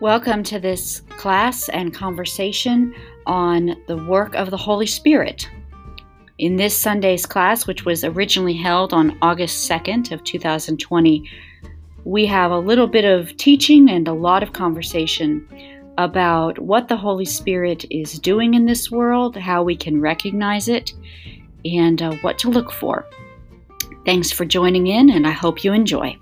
[0.00, 2.94] Welcome to this class and conversation
[3.26, 5.46] on the work of the Holy Spirit.
[6.38, 11.30] In this Sunday's class, which was originally held on August 2nd of 2020,
[12.04, 15.46] we have a little bit of teaching and a lot of conversation
[15.98, 20.94] about what the Holy Spirit is doing in this world, how we can recognize it,
[21.66, 23.04] and uh, what to look for.
[24.06, 26.18] Thanks for joining in, and I hope you enjoy.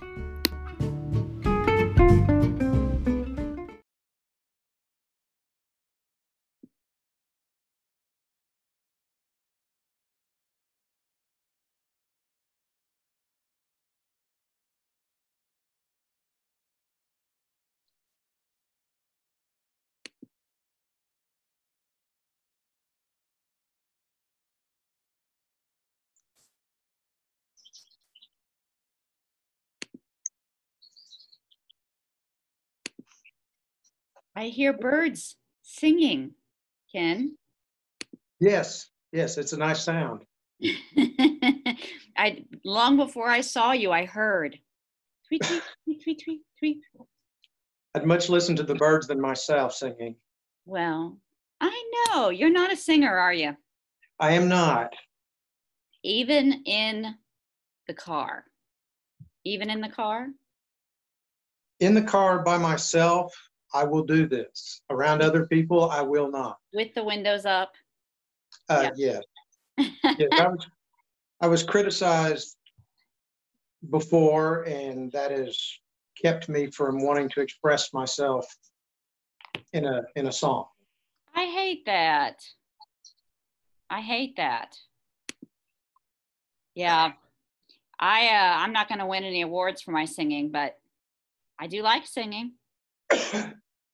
[34.38, 36.30] I hear birds singing,
[36.94, 37.36] Ken.
[38.38, 40.22] Yes, yes, it's a nice sound.
[42.16, 44.56] I long before I saw you, I heard
[45.26, 46.78] tweet tweet tweet tweet tweet tweet.
[47.96, 50.14] I'd much listen to the birds than myself singing.
[50.66, 51.18] Well,
[51.60, 53.56] I know you're not a singer, are you?
[54.20, 54.94] I am not.
[56.04, 57.12] Even in
[57.88, 58.44] the car.
[59.44, 60.28] Even in the car?
[61.80, 63.34] In the car by myself,
[63.74, 64.82] I will do this.
[64.90, 66.58] Around other people, I will not.
[66.72, 67.72] With the windows up.
[68.68, 69.22] Uh, yes.
[69.76, 70.66] yes I, was,
[71.42, 72.56] I was criticized
[73.90, 75.60] before, and that has
[76.20, 78.46] kept me from wanting to express myself
[79.72, 80.66] in a in a song.
[81.34, 82.42] I hate that.
[83.90, 84.76] I hate that.
[86.74, 87.12] Yeah.
[88.00, 90.78] I uh, I'm not going to win any awards for my singing, but
[91.58, 92.52] I do like singing.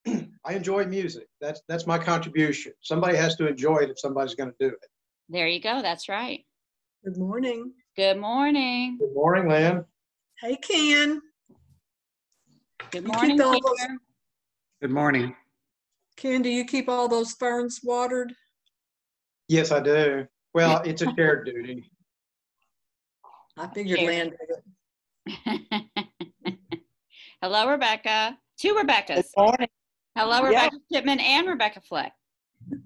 [0.44, 1.28] I enjoy music.
[1.40, 2.72] That's that's my contribution.
[2.80, 4.88] Somebody has to enjoy it if somebody's going to do it.
[5.28, 5.80] There you go.
[5.82, 6.44] That's right.
[7.04, 7.72] Good morning.
[7.96, 8.98] Good morning.
[8.98, 9.84] Good morning, Lynn.
[10.40, 11.20] Hey, Ken.
[12.90, 13.36] Good morning.
[13.36, 13.60] those-
[14.80, 15.34] Good morning.
[16.16, 18.32] Ken, do you keep all those ferns watered?
[19.48, 20.26] Yes, I do.
[20.52, 21.90] Well, it's a shared duty.
[23.56, 24.08] I figured Sure.
[24.08, 24.34] Land
[25.26, 25.84] did.
[27.42, 28.38] Hello, Rebecca.
[28.58, 29.16] Two Rebeccas.
[29.16, 29.68] Good morning.
[30.16, 30.64] Hello, Yeah.
[30.66, 32.12] Rebecca Shipman and Rebecca Fleck.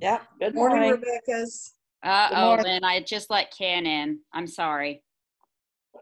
[0.01, 1.01] Yeah, good Morning, morning.
[1.03, 1.75] Rebecca's.
[2.03, 2.65] Uh oh, morning.
[2.67, 4.21] Lynn, I just let Ken in.
[4.33, 5.03] I'm sorry.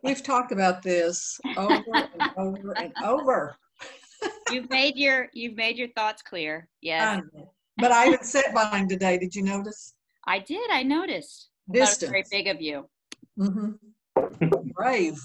[0.02, 3.56] We've talked about this over and over and over.
[4.52, 6.68] You've made your you've made your thoughts clear.
[6.80, 7.30] Yes, Um,
[7.76, 9.18] But I even sat by him today.
[9.18, 9.94] Did you notice?
[10.26, 10.70] I did.
[10.70, 11.48] I noticed.
[11.68, 12.88] That was very big of you.
[13.38, 14.58] Mm-hmm.
[14.74, 15.18] Brave.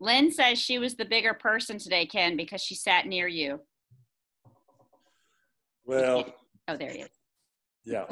[0.00, 3.60] Lynn says she was the bigger person today, Ken, because she sat near you.
[5.86, 6.24] Well,
[6.68, 7.10] Oh, there he is.
[7.84, 8.06] yeah,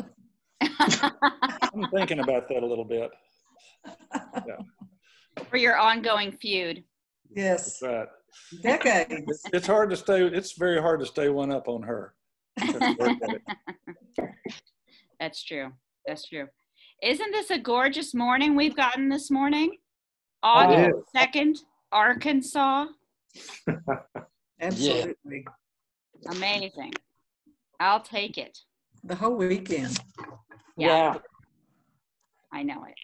[0.60, 3.10] I'm thinking about that a little bit.
[4.14, 4.58] Yeah.
[5.50, 6.84] For your ongoing feud.
[7.34, 7.80] Yes.
[7.80, 8.08] That's right.
[8.62, 9.24] Decades.
[9.26, 10.22] It's, it's hard to stay.
[10.24, 12.14] It's very hard to stay one up on her.
[12.58, 13.42] Have to work at it.
[15.18, 15.72] That's true.
[16.06, 16.46] That's true.
[17.02, 19.78] Isn't this a gorgeous morning we've gotten this morning?
[20.44, 21.58] August 2nd,
[21.90, 22.86] Arkansas.
[24.60, 25.44] Absolutely.
[26.30, 26.92] Amazing.
[27.84, 28.58] I'll take it.
[29.04, 30.00] The whole weekend.
[30.78, 30.88] Yeah.
[30.88, 31.14] Yeah.
[32.50, 32.94] I know it.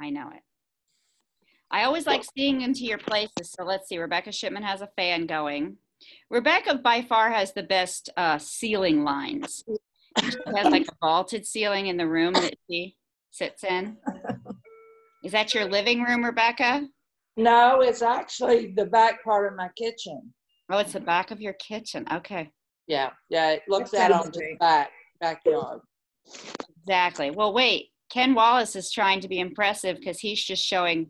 [0.00, 0.42] I know it.
[1.70, 3.52] I always like seeing into your places.
[3.52, 3.98] So let's see.
[3.98, 5.76] Rebecca Shipman has a fan going.
[6.28, 9.62] Rebecca by far has the best uh, ceiling lines.
[10.24, 12.96] She has like a vaulted ceiling in the room that she
[13.30, 13.96] sits in.
[15.22, 16.88] Is that your living room, Rebecca?
[17.36, 20.34] No, it's actually the back part of my kitchen.
[20.68, 22.06] Oh, it's the back of your kitchen.
[22.12, 22.50] Okay.
[22.88, 24.58] Yeah, yeah, it looks That out sounds on the great.
[24.58, 24.90] back
[25.20, 25.80] backyard.
[26.82, 27.30] Exactly.
[27.30, 27.90] Well, wait.
[28.10, 31.08] Ken Wallace is trying to be impressive because he's just showing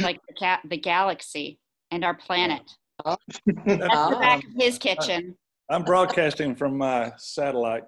[0.00, 1.60] like the cat, the galaxy
[1.90, 2.62] and our planet.
[3.04, 3.16] Oh.
[3.46, 4.18] That's the Oh.
[4.18, 5.36] back of his kitchen.
[5.70, 7.84] I'm broadcasting from my satellite.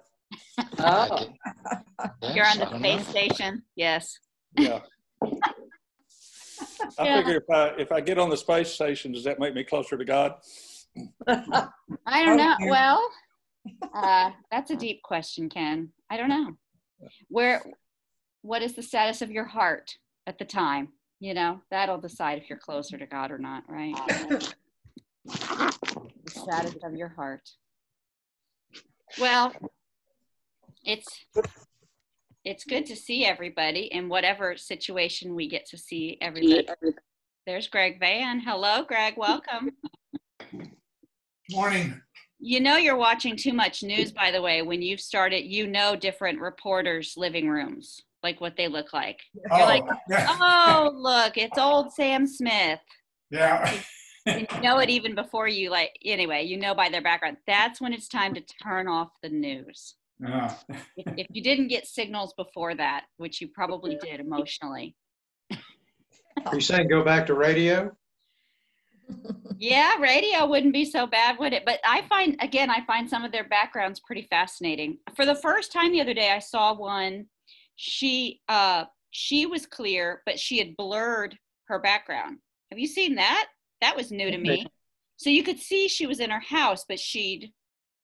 [0.77, 1.27] Oh,
[2.35, 3.63] You're on the space station.
[3.75, 4.15] Yes.
[4.55, 4.81] Yeah.
[5.23, 7.17] I Yeah.
[7.17, 9.97] figure if I if I get on the space station, does that make me closer
[9.97, 10.35] to God?
[11.27, 12.55] I don't oh, know.
[12.69, 13.09] Well,
[13.93, 15.89] uh, that's a deep question, Ken.
[16.09, 16.57] I don't know.
[17.29, 17.61] Where,
[18.41, 19.97] what is the status of your heart
[20.27, 20.89] at the time?
[21.19, 23.95] You know, that'll decide if you're closer to God or not, right?
[25.25, 27.47] the status of your heart.
[29.19, 29.53] Well,
[30.83, 31.25] it's
[32.43, 36.67] it's good to see everybody in whatever situation we get to see everybody.
[37.45, 38.39] There's Greg Van.
[38.39, 39.13] Hello, Greg.
[39.15, 39.71] Welcome.
[41.51, 42.01] Morning.
[42.43, 45.95] You know you're watching too much news, by the way, when you've started, you know
[45.95, 49.19] different reporters' living rooms, like what they look like.
[49.33, 49.65] You're oh.
[49.65, 52.79] like, oh, look, it's old Sam Smith.
[53.29, 53.79] yeah.
[54.25, 57.37] You know it even before you like anyway, you know by their background.
[57.47, 59.95] That's when it's time to turn off the news.
[60.19, 60.53] Yeah.
[60.95, 64.95] If, if you didn't get signals before that, which you probably did emotionally.
[66.45, 67.91] Are you saying go back to radio?
[69.57, 71.65] Yeah, radio wouldn't be so bad, would it?
[71.65, 74.97] But I find again, I find some of their backgrounds pretty fascinating.
[75.15, 77.27] For the first time the other day, I saw one.
[77.75, 82.37] She uh, she was clear, but she had blurred her background.
[82.71, 83.47] Have you seen that?
[83.81, 84.65] That was new to me.
[85.17, 87.51] So you could see she was in her house, but she'd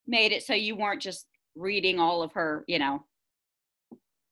[0.06, 1.26] made it so you weren't just
[1.56, 3.04] reading all of her, you know,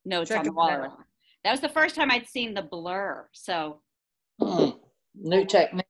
[0.06, 0.98] notes on the wall.
[1.44, 3.28] That was the first time I'd seen the blur.
[3.32, 3.82] So
[4.40, 4.72] Hmm.
[5.16, 5.86] New technique.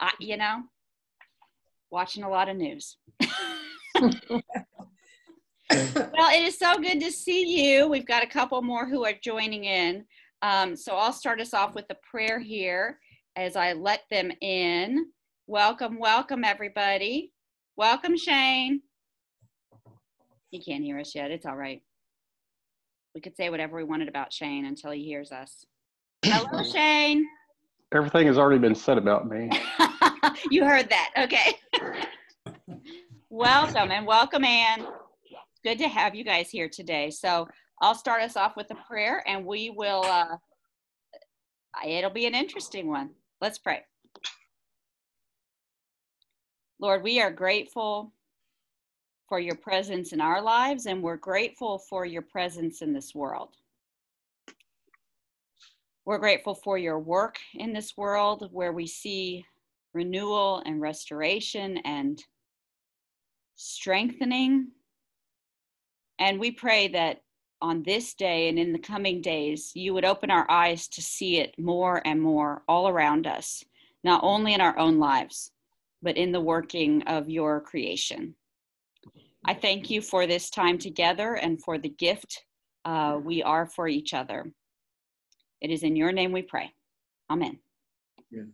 [0.00, 0.62] I, you know,
[1.90, 2.96] watching a lot of news.
[3.20, 4.42] well,
[5.70, 7.88] it is so good to see you.
[7.88, 10.04] We've got a couple more who are joining in.
[10.42, 12.98] Um, so I'll start us off with a prayer here
[13.36, 15.06] as I let them in.
[15.46, 17.32] Welcome, welcome, everybody.
[17.76, 18.82] Welcome, Shane.
[20.50, 21.30] He can't hear us yet.
[21.30, 21.82] It's all right.
[23.14, 25.64] We could say whatever we wanted about Shane until he hears us.
[26.24, 27.26] Hello, Shane.
[27.94, 29.48] Everything has already been said about me.
[30.50, 31.10] you heard that.
[31.16, 31.56] Okay.
[33.30, 34.86] welcome and welcome, Ann.
[35.62, 37.10] Good to have you guys here today.
[37.10, 37.46] So
[37.80, 40.36] I'll start us off with a prayer and we will, uh,
[41.86, 43.10] it'll be an interesting one.
[43.40, 43.84] Let's pray.
[46.80, 48.12] Lord, we are grateful
[49.28, 53.56] for your presence in our lives and we're grateful for your presence in this world.
[56.06, 59.44] We're grateful for your work in this world where we see
[59.92, 62.22] renewal and restoration and
[63.56, 64.68] strengthening.
[66.20, 67.22] And we pray that
[67.60, 71.38] on this day and in the coming days, you would open our eyes to see
[71.38, 73.64] it more and more all around us,
[74.04, 75.50] not only in our own lives,
[76.02, 78.32] but in the working of your creation.
[79.44, 82.44] I thank you for this time together and for the gift
[82.84, 84.52] uh, we are for each other.
[85.66, 86.72] It is in your name we pray.
[87.28, 87.58] Amen.
[88.32, 88.52] Amen.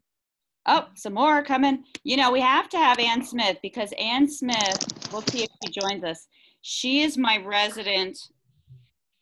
[0.65, 1.85] Oh, some more coming.
[2.05, 4.83] You know, we have to have Ann Smith because Ann Smith,
[5.13, 6.27] we'll see if she joins us.
[6.63, 8.19] She is my resident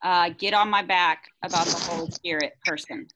[0.04, 3.08] uh, get on my back about the Holy Spirit person.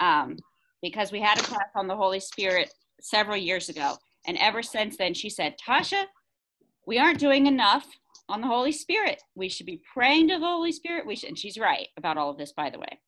[0.00, 0.38] Um,
[0.82, 3.94] because we had a class on the Holy Spirit several years ago.
[4.26, 6.06] And ever since then, she said, Tasha,
[6.84, 7.86] we aren't doing enough
[8.28, 9.22] on the Holy Spirit.
[9.36, 11.06] We should be praying to the Holy Spirit.
[11.06, 12.98] We should, and she's right about all of this, by the way.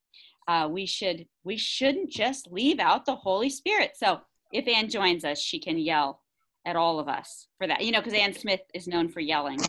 [0.48, 3.92] Uh, we should we shouldn't just leave out the Holy Spirit.
[3.96, 4.20] So
[4.52, 6.20] if Anne joins us, she can yell
[6.66, 7.84] at all of us for that.
[7.84, 9.60] You know, because Anne Smith is known for yelling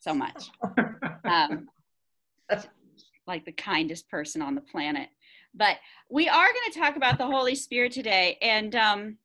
[0.00, 0.50] so much.
[1.24, 1.68] Um,
[3.26, 5.08] like the kindest person on the planet.
[5.54, 5.76] But
[6.10, 9.16] we are going to talk about the Holy Spirit today, and um,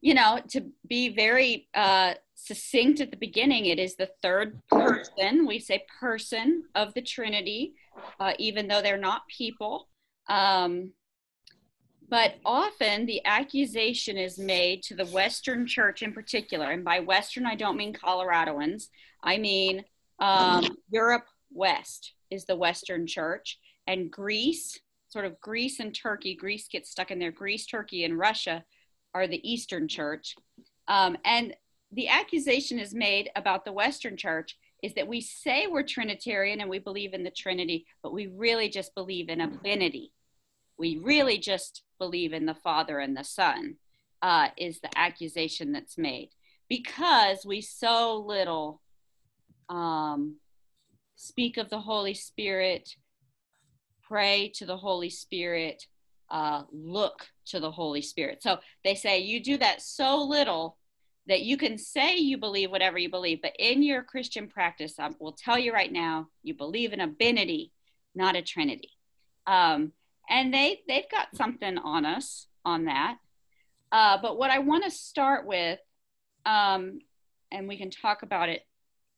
[0.00, 5.46] you know, to be very uh, succinct at the beginning, it is the third person.
[5.46, 7.74] We say person of the Trinity,
[8.20, 9.88] uh, even though they're not people.
[10.28, 10.92] Um,
[12.08, 16.70] but often the accusation is made to the Western church in particular.
[16.70, 18.88] And by Western, I don't mean Coloradoans,
[19.22, 19.84] I mean
[20.18, 23.58] um, Europe West is the Western church.
[23.86, 28.18] And Greece, sort of Greece and Turkey, Greece gets stuck in there, Greece, Turkey, and
[28.18, 28.64] Russia
[29.14, 30.34] are the Eastern church.
[30.88, 31.54] Um, and
[31.94, 36.68] the accusation is made about the Western church is that we say we're Trinitarian and
[36.68, 40.10] we believe in the Trinity, but we really just believe in a binity.
[40.76, 43.76] We really just believe in the Father and the Son,
[44.22, 46.30] uh, is the accusation that's made
[46.68, 48.80] because we so little
[49.68, 50.36] um,
[51.14, 52.96] speak of the Holy Spirit,
[54.02, 55.86] pray to the Holy Spirit,
[56.30, 58.42] uh, look to the Holy Spirit.
[58.42, 60.76] So they say you do that so little
[61.26, 65.10] that you can say you believe whatever you believe, but in your Christian practice, I
[65.18, 67.70] will tell you right now, you believe in a binity,
[68.14, 68.90] not a trinity.
[69.46, 69.92] Um,
[70.28, 73.18] and they they've got something on us on that.
[73.92, 75.78] Uh, but what I want to start with,
[76.46, 76.98] um,
[77.52, 78.62] and we can talk about it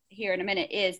[0.08, 0.98] here in a minute, is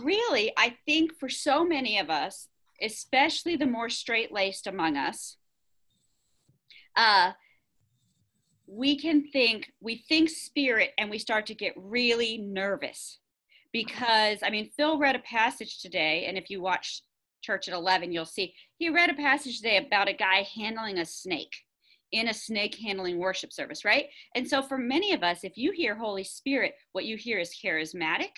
[0.00, 2.48] really I think for so many of us,
[2.82, 5.36] especially the more straight laced among us,
[6.96, 7.32] uh,
[8.66, 13.20] we can think, we think spirit and we start to get really nervous
[13.72, 17.02] because, I mean, Phil read a passage today, and if you watch
[17.42, 21.04] Church at 11, you'll see he read a passage today about a guy handling a
[21.04, 21.54] snake.
[22.12, 24.06] in a snake handling worship service, right?
[24.34, 27.56] And so for many of us, if you hear Holy Spirit, what you hear is
[27.62, 28.30] charismatic.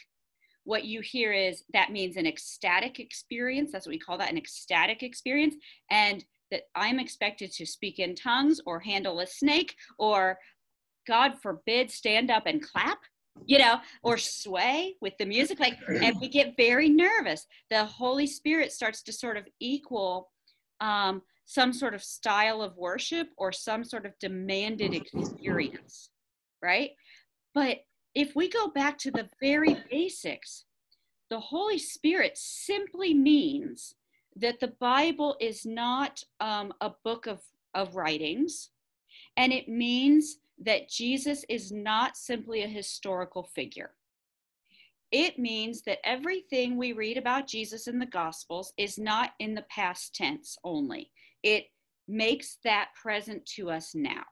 [0.64, 3.70] What you hear is that means an ecstatic experience.
[3.72, 5.54] That's what we call that an ecstatic experience.
[5.90, 10.38] And that I'm expected to speak in tongues or handle a snake or,
[11.06, 12.98] God forbid, stand up and clap
[13.46, 15.60] you know, or sway with the music.
[15.60, 17.46] Like, and we get very nervous.
[17.70, 20.30] The Holy Spirit starts to sort of equal
[20.80, 26.10] um, some sort of style of worship or some sort of demanded experience,
[26.62, 26.90] right?
[27.54, 27.78] But
[28.14, 30.64] if we go back to the very basics,
[31.30, 33.94] the Holy Spirit simply means
[34.40, 37.40] that the Bible is not um, a book of,
[37.74, 38.70] of writings,
[39.36, 43.92] and it means that Jesus is not simply a historical figure.
[45.10, 49.64] It means that everything we read about Jesus in the Gospels is not in the
[49.70, 51.10] past tense only.
[51.42, 51.66] It
[52.06, 54.22] makes that present to us now.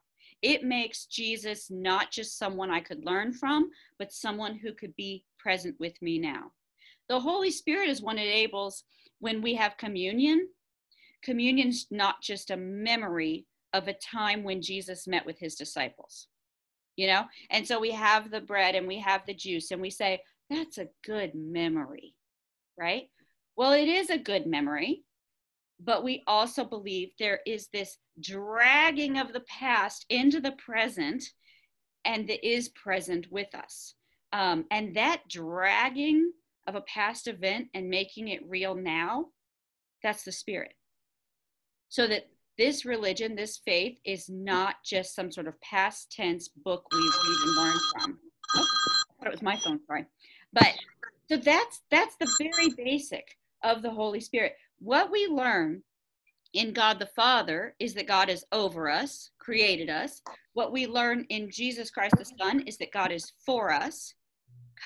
[0.43, 5.25] It makes Jesus not just someone I could learn from, but someone who could be
[5.39, 6.53] present with me now.
[7.09, 8.85] The Holy Spirit is what enables
[9.19, 10.49] when we have communion.
[11.23, 16.29] Communion's not just a memory of a time when Jesus met with his disciples,
[16.97, 17.25] you know?
[17.51, 20.21] And so we have the bread and we have the juice and we say,
[20.51, 22.15] that's a good memory,
[22.79, 23.09] right?
[23.57, 25.03] Well, it is a good memory,
[25.81, 31.25] but we also believe there is this dragging of the past into the present
[32.05, 33.95] and that is present with us.
[34.33, 36.33] Um, and that dragging
[36.67, 39.27] of a past event and making it real now,
[40.03, 40.75] that's the spirit.
[41.89, 46.85] So that this religion, this faith, is not just some sort of past tense book
[46.93, 48.19] we read and learn from.
[48.57, 48.67] Oh,
[49.11, 50.07] I thought it was my phone, sorry.
[50.53, 50.73] But
[51.29, 54.55] so that's that's the very basic of the Holy Spirit.
[54.79, 55.83] What we learn
[56.55, 60.23] in God the Father is that God is over us, created us.
[60.55, 64.15] What we learn in Jesus Christ the Son is that God is for us,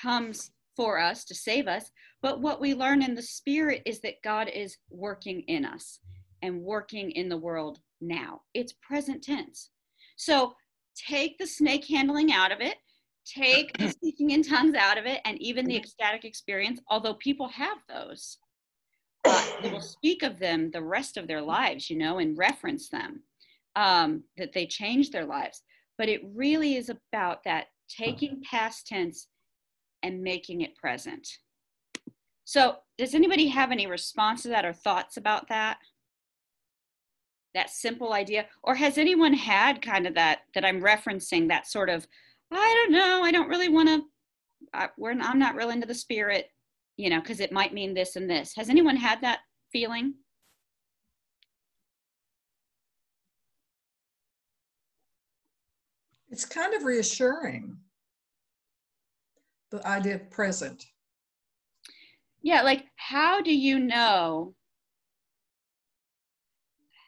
[0.01, 1.91] comes for us to save us.
[2.21, 5.99] But what we learn in the Spirit is that God is working in us
[6.41, 8.41] and working in the world now.
[8.53, 9.69] It's present tense.
[10.15, 10.53] So
[10.95, 12.77] take the snake handling out of it,
[13.25, 17.47] take the speaking in tongues out of it, and even the ecstatic experience, although people
[17.49, 18.37] have those.
[19.25, 22.89] Uh, they will speak of them the rest of their lives, you know, and reference
[22.89, 23.21] them,
[23.75, 25.61] um, that they change their lives.
[25.97, 29.27] But it really is about that taking past tense
[30.03, 31.27] and making it present.
[32.43, 35.77] So, does anybody have any response to that or thoughts about that?
[37.53, 38.45] That simple idea?
[38.63, 42.07] Or has anyone had kind of that, that I'm referencing, that sort of,
[42.51, 44.03] I don't know, I don't really want to,
[44.73, 46.49] I'm not real into the spirit,
[46.97, 48.53] you know, because it might mean this and this.
[48.55, 49.39] Has anyone had that
[49.71, 50.15] feeling?
[56.29, 57.77] It's kind of reassuring
[59.71, 60.85] the idea of present.
[62.43, 64.55] Yeah, like how do you know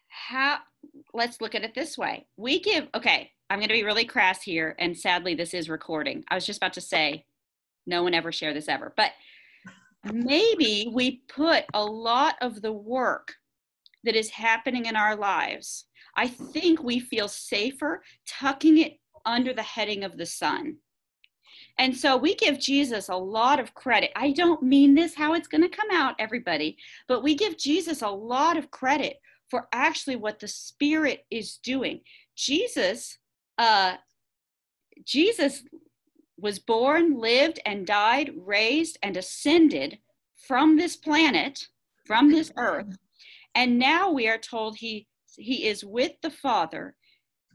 [0.10, 0.60] how
[1.14, 2.28] let's look at it this way.
[2.38, 6.24] We give okay, I'm going to be really crass here and sadly this is recording.
[6.30, 7.26] I was just about to say
[7.86, 8.94] no one ever share this ever.
[8.96, 9.12] But
[10.12, 13.34] maybe we put a lot of the work
[14.04, 15.86] that is happening in our lives.
[16.16, 18.94] I think we feel safer tucking it
[19.26, 20.78] under the heading of the Son
[21.78, 24.12] and so we give Jesus a lot of credit.
[24.16, 26.78] I don't mean this how it's going to come out, everybody,
[27.08, 29.18] but we give Jesus a lot of credit
[29.50, 32.02] for actually what the Spirit is doing.
[32.36, 33.18] Jesus,
[33.58, 33.96] uh,
[35.06, 35.64] Jesus
[36.38, 39.98] was born, lived, and died, raised, and ascended
[40.48, 41.68] from this planet,
[42.06, 42.98] from this earth.
[43.56, 46.96] And now we are told he he is with the Father.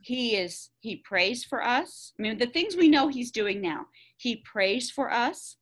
[0.01, 2.13] He is he prays for us.
[2.17, 3.87] I mean, the things we know he's doing now.
[4.17, 5.57] He prays for us.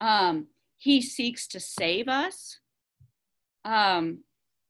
[0.00, 2.58] Um, he seeks to save us.
[3.64, 4.24] Um,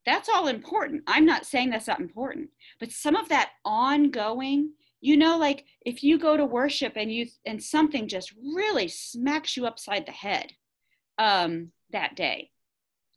[0.05, 1.03] that's all important.
[1.07, 6.03] I'm not saying that's not important, but some of that ongoing, you know, like if
[6.03, 10.51] you go to worship and you and something just really smacks you upside the head
[11.17, 12.51] um, that day,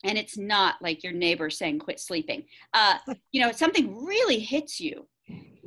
[0.05, 2.45] and it's not like your neighbor saying quit sleeping.
[2.73, 2.99] Uh,
[3.33, 5.07] you know, something really hits you,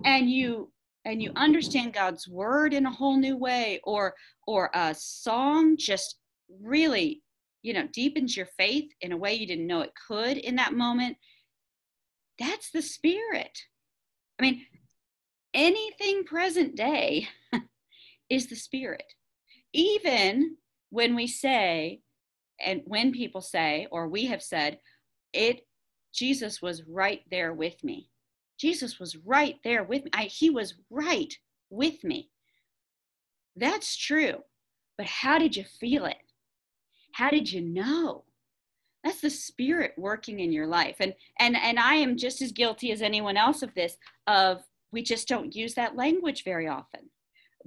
[0.06, 0.72] and you
[1.06, 4.14] and you understand God's word in a whole new way or
[4.48, 6.18] or a song just
[6.62, 7.22] really
[7.62, 10.74] you know deepens your faith in a way you didn't know it could in that
[10.74, 11.18] moment
[12.38, 13.58] that's the spirit.
[14.40, 14.66] I mean
[15.54, 17.28] anything present day
[18.30, 19.04] is the spirit.
[19.74, 20.56] Even
[20.90, 22.02] when we say
[22.60, 24.80] and when people say or we have said
[25.34, 25.62] it
[26.14, 28.10] jesus was right there with me
[28.60, 30.12] Jesus was right there with me.
[30.14, 31.34] I, he was right
[31.70, 32.30] with me.
[33.56, 34.44] That's true.
[34.98, 36.18] But how did you feel it?
[37.14, 38.26] How did you know?
[39.04, 40.98] That's the spirit working in your life.
[41.00, 43.98] And and and I am just as guilty as anyone else of this
[44.28, 44.62] of
[44.92, 47.10] we just don't use that language very often.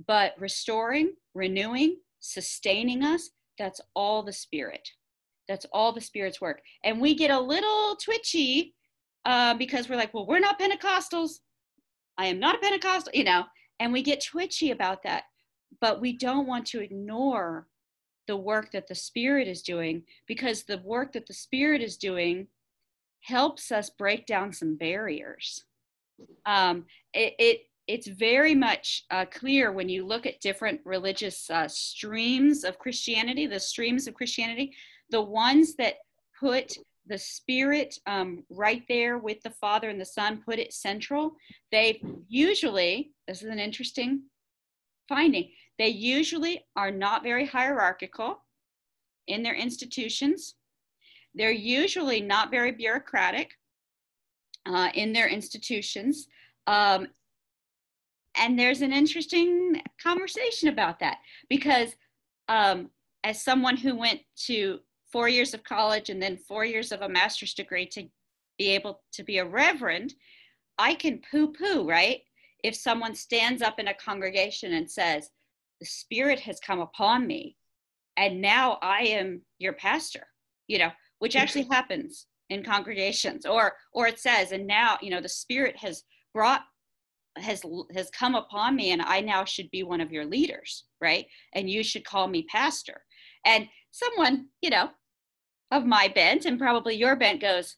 [0.06, 4.88] But restoring, renewing, sustaining us, that's all the spirit.
[5.48, 6.60] That's all the spirit's work.
[6.84, 8.74] And we get a little twitchy
[9.24, 11.40] uh, because we're like, well, we're not Pentecostals.
[12.18, 13.44] I am not a Pentecostal, you know,
[13.80, 15.24] and we get twitchy about that.
[15.80, 17.66] But we don't want to ignore
[18.26, 22.46] the work that the Spirit is doing because the work that the Spirit is doing
[23.20, 25.64] helps us break down some barriers.
[26.46, 31.66] Um, it, it it's very much uh, clear when you look at different religious uh,
[31.66, 34.72] streams of Christianity, the streams of Christianity,
[35.10, 35.96] the ones that
[36.38, 41.32] put the spirit um, right there with the father and the son put it central.
[41.70, 44.22] They usually this is an interesting
[45.08, 48.44] finding they usually are not very hierarchical
[49.26, 50.54] in their institutions.
[51.34, 53.50] They're usually not very bureaucratic
[54.66, 56.28] uh, in their institutions.
[56.66, 57.08] Um,
[58.36, 61.18] and there's an interesting conversation about that
[61.48, 61.96] because
[62.48, 62.90] um,
[63.24, 64.80] as someone who went to
[65.12, 68.08] four years of college and then four years of a master's degree to
[68.58, 70.14] be able to be a reverend,
[70.78, 72.20] I can poo poo, right?
[72.64, 75.30] If someone stands up in a congregation and says,
[75.80, 77.56] The Spirit has come upon me,
[78.16, 80.26] and now I am your pastor,
[80.66, 85.20] you know, which actually happens in congregations, or or it says, and now, you know,
[85.20, 86.62] the Spirit has brought
[87.36, 87.62] has
[87.94, 91.26] has come upon me and i now should be one of your leaders right?
[91.52, 93.02] And you should call me pastor.
[93.44, 94.88] And someone you know
[95.72, 97.76] of my bent and probably your bent goes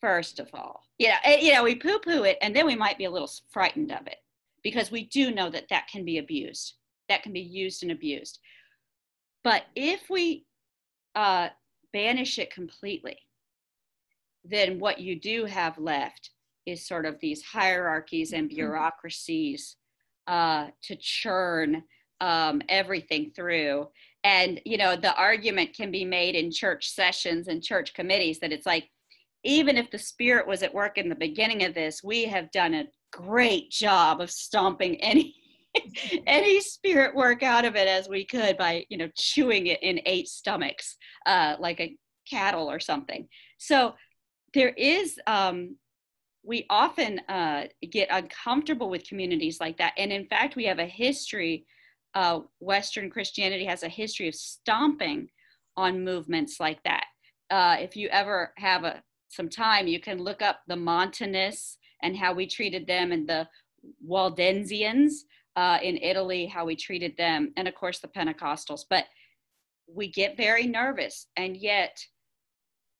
[0.00, 0.82] first of all.
[0.98, 3.10] You know eh, you know we poo poo it and then we might be a
[3.10, 4.18] little frightened of it
[4.62, 6.74] because we do know that that can be abused.
[7.10, 8.38] That can be used and abused.
[9.44, 10.46] But if we
[11.14, 11.48] uh,
[11.92, 13.18] banish it completely
[14.44, 16.30] then what you do have left
[16.66, 18.56] is sort of these hierarchies and mm-hmm.
[18.56, 19.76] bureaucracies
[20.26, 21.82] uh, to churn
[22.20, 23.86] um, everything through
[24.24, 28.52] and you know the argument can be made in church sessions and church committees that
[28.52, 28.88] it's like
[29.44, 32.74] even if the spirit was at work in the beginning of this we have done
[32.74, 35.34] a great job of stomping any
[36.26, 40.00] any spirit work out of it as we could by you know chewing it in
[40.06, 41.96] eight stomachs uh, like a
[42.28, 43.28] cattle or something.
[43.58, 43.94] So
[44.54, 45.76] there is um,
[46.44, 49.92] we often uh, get uncomfortable with communities like that.
[49.98, 51.66] And in fact we have a history
[52.14, 55.28] uh, Western Christianity has a history of stomping
[55.76, 57.04] on movements like that.
[57.50, 62.16] Uh, if you ever have a, some time, you can look up the Montanists and
[62.16, 63.48] how we treated them, and the
[64.06, 65.24] Waldensians
[65.56, 68.82] uh, in Italy, how we treated them, and of course the Pentecostals.
[68.88, 69.06] But
[69.86, 71.98] we get very nervous, and yet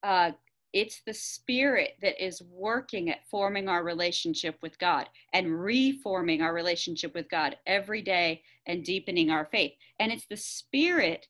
[0.03, 0.31] uh,
[0.73, 6.53] it's the spirit that is working at forming our relationship with God and reforming our
[6.53, 9.73] relationship with God every day and deepening our faith.
[9.99, 11.27] And it's the spirit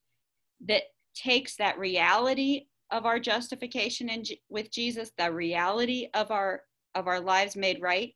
[0.67, 0.83] that
[1.15, 6.61] takes that reality of our justification in, with Jesus, the reality of our
[6.95, 8.13] of our lives made right,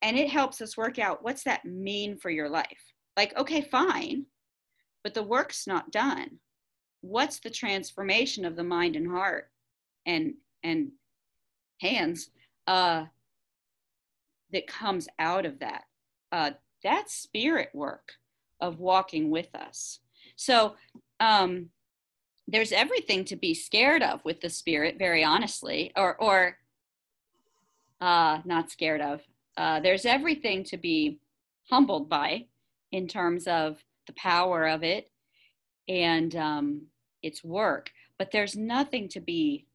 [0.00, 2.92] and it helps us work out what's that mean for your life.
[3.16, 4.26] Like, okay, fine,
[5.02, 6.38] but the work's not done.
[7.00, 9.50] What's the transformation of the mind and heart?
[10.06, 10.90] and and
[11.80, 12.30] hands
[12.66, 13.04] uh,
[14.52, 15.84] that comes out of that.
[16.32, 16.50] Uh,
[16.84, 18.12] that's spirit work
[18.60, 19.98] of walking with us.
[20.36, 20.76] So
[21.18, 21.70] um,
[22.46, 26.58] there's everything to be scared of with the spirit, very honestly, or or
[28.00, 29.22] uh, not scared of.
[29.56, 31.18] Uh, there's everything to be
[31.70, 32.46] humbled by
[32.92, 35.08] in terms of the power of it
[35.88, 36.82] and um,
[37.22, 39.66] its work, but there's nothing to be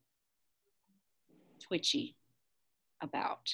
[1.59, 2.15] twitchy
[3.01, 3.53] about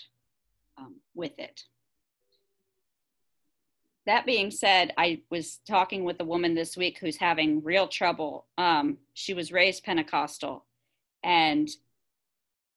[0.78, 1.64] um, with it.
[4.06, 8.46] That being said, I was talking with a woman this week who's having real trouble.
[8.58, 10.66] Um, she was raised Pentecostal
[11.24, 11.68] and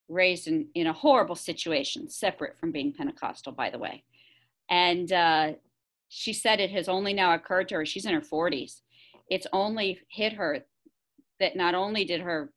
[0.09, 4.05] raised in, in a horrible situation, separate from being Pentecostal, by the way.
[4.71, 5.53] And uh,
[6.09, 8.81] she said it has only now occurred to her, she's in her 40s.
[9.29, 10.65] It's only hit her
[11.41, 12.51] that not only did her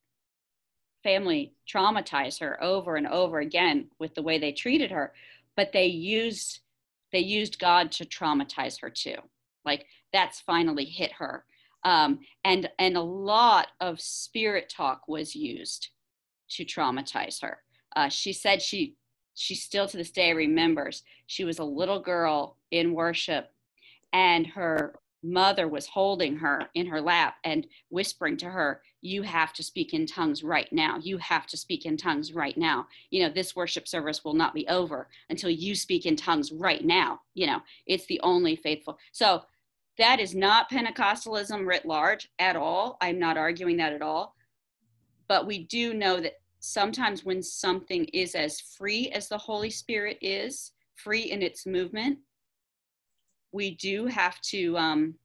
[1.03, 5.11] family traumatize her over and over again with the way they treated her
[5.55, 6.59] but they used
[7.11, 9.17] they used god to traumatize her too.
[9.65, 11.45] Like that's finally hit her.
[11.83, 15.89] Um, and and a lot of spirit talk was used
[16.51, 17.59] to traumatize her.
[17.95, 18.95] Uh, she said she
[19.33, 23.49] she still to this day remembers she was a little girl in worship
[24.13, 29.53] and her mother was holding her in her lap and whispering to her you have
[29.53, 30.97] to speak in tongues right now.
[31.01, 32.87] You have to speak in tongues right now.
[33.09, 36.83] You know this worship service will not be over until you speak in tongues right
[36.83, 37.61] now you know.
[37.85, 38.97] It's the only faithful.
[39.11, 39.43] So
[39.97, 42.97] that is not pentecostalism writ large at all.
[43.01, 44.35] I'm not arguing that at all.
[45.27, 50.17] But we do know that sometimes when something is as free as the holy spirit
[50.21, 52.19] is free in its movement
[53.51, 55.15] we do have to um,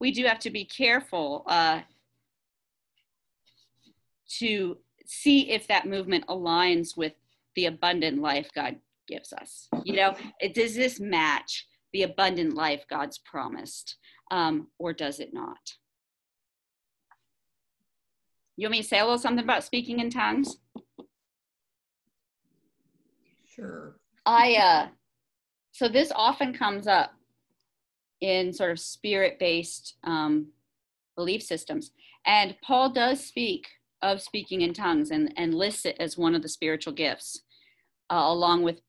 [0.00, 1.80] we do have to be careful uh,
[4.38, 7.12] to see if that movement aligns with
[7.54, 8.76] the abundant life God
[9.06, 9.68] gives us.
[9.84, 13.96] You know, it, does this match the abundant life God's promised,
[14.30, 15.58] um, or does it not?
[18.56, 20.56] You want me to say a little something about speaking in tongues?
[23.46, 23.96] Sure.
[24.26, 24.88] I uh,
[25.72, 27.12] so this often comes up
[28.24, 30.48] in sort of spirit based um,
[31.16, 31.92] belief systems.
[32.26, 33.68] And Paul does speak
[34.02, 37.42] of speaking in tongues and, and lists it as one of the spiritual gifts,
[38.10, 38.80] uh, along with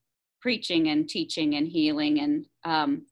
[0.42, 3.06] preaching and teaching and healing and um,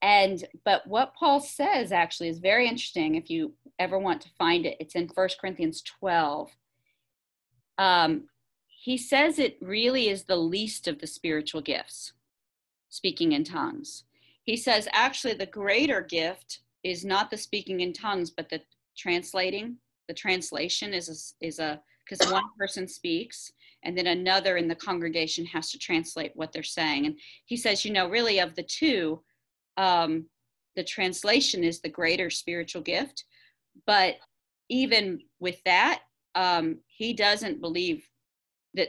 [0.00, 4.64] and but what paul says actually is very interesting if you ever want to find
[4.66, 6.50] it it's in First corinthians 12
[7.78, 8.24] um,
[8.68, 12.12] he says it really is the least of the spiritual gifts
[12.92, 14.04] speaking in tongues.
[14.44, 18.60] He says, actually, the greater gift is not the speaking in tongues, but the
[18.96, 19.76] translating.
[20.08, 23.52] The translation is a, is a because one person speaks
[23.84, 27.06] and then another in the congregation has to translate what they're saying.
[27.06, 29.22] And he says, you know, really of the two,
[29.76, 30.26] um,
[30.76, 33.24] the translation is the greater spiritual gift.
[33.86, 34.16] But
[34.68, 36.02] even with that,
[36.34, 38.06] um, he doesn't believe
[38.74, 38.88] that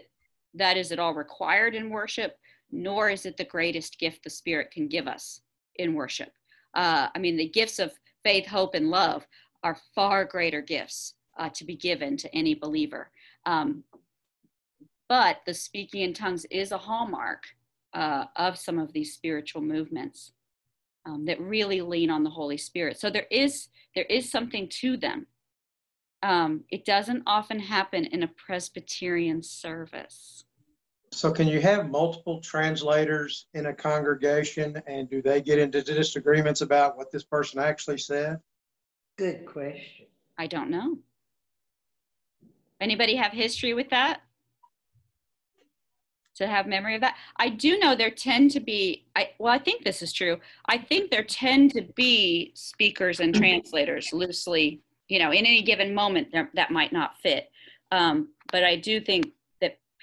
[0.55, 2.37] that is at all required in worship
[2.73, 5.41] nor is it the greatest gift the Spirit can give us
[5.75, 6.31] in worship.
[6.73, 9.25] Uh, I mean, the gifts of faith, hope, and love
[9.63, 13.11] are far greater gifts uh, to be given to any believer.
[13.45, 13.83] Um,
[15.09, 17.43] but the speaking in tongues is a hallmark
[17.93, 20.31] uh, of some of these spiritual movements
[21.05, 22.99] um, that really lean on the Holy Spirit.
[22.99, 25.27] So there is there is something to them.
[26.23, 30.45] Um, it doesn't often happen in a Presbyterian service.
[31.13, 36.61] So can you have multiple translators in a congregation and do they get into disagreements
[36.61, 38.39] about what this person actually said?
[39.17, 40.07] Good question.
[40.39, 40.97] I don't know.
[42.81, 44.21] Anybody have history with that?
[46.37, 47.15] To have memory of that?
[47.37, 50.39] I do know there tend to be, I, well, I think this is true.
[50.67, 55.93] I think there tend to be speakers and translators loosely, you know, in any given
[55.93, 57.51] moment that might not fit.
[57.91, 59.31] Um, but I do think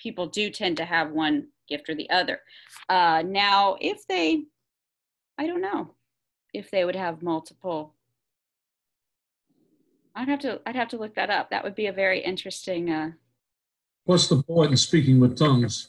[0.00, 2.40] people do tend to have one gift or the other.
[2.88, 4.44] Uh, now, if they,
[5.38, 5.94] I don't know,
[6.52, 7.94] if they would have multiple.
[10.14, 11.50] I'd have to I'd have to look that up.
[11.50, 12.90] That would be a very interesting.
[12.90, 13.12] Uh,
[14.04, 15.88] What's the point in speaking with tongues?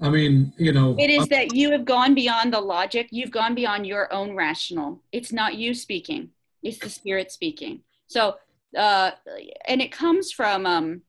[0.00, 0.94] I mean, you know.
[0.98, 3.08] It is that you have gone beyond the logic.
[3.10, 5.00] You've gone beyond your own rational.
[5.10, 6.30] It's not you speaking.
[6.62, 7.80] It's the spirit speaking.
[8.08, 8.36] So,
[8.76, 9.12] uh,
[9.66, 11.02] and it comes from um,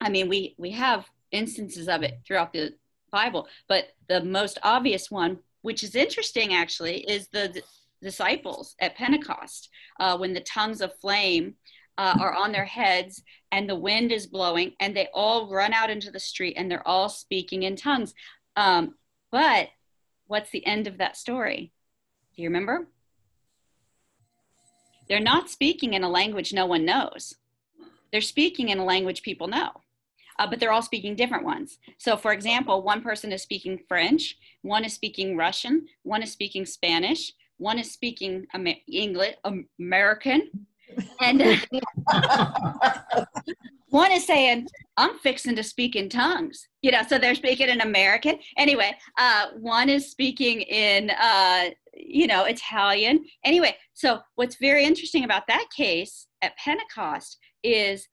[0.00, 2.74] I mean, we, we have instances of it throughout the
[3.10, 7.62] Bible, but the most obvious one, which is interesting actually, is the d-
[8.02, 11.54] disciples at Pentecost uh, when the tongues of flame
[11.98, 15.88] uh, are on their heads and the wind is blowing and they all run out
[15.88, 18.14] into the street and they're all speaking in tongues.
[18.54, 18.96] Um,
[19.32, 19.68] but
[20.26, 21.72] what's the end of that story?
[22.34, 22.88] Do you remember?
[25.08, 27.36] They're not speaking in a language no one knows.
[28.12, 29.70] They're speaking in a language people know
[30.38, 31.78] uh, but they're all speaking different ones.
[31.98, 36.66] So, for example, one person is speaking French, one is speaking Russian, one is speaking
[36.66, 39.34] Spanish, one is speaking Amer- English,
[39.78, 40.50] American,
[41.20, 41.42] and
[43.88, 46.68] one is saying, I'm fixing to speak in tongues.
[46.82, 48.38] You know, so they're speaking in American.
[48.56, 53.24] Anyway, uh, one is speaking in, uh, you know, Italian.
[53.44, 58.06] Anyway, so what's very interesting about that case at Pentecost is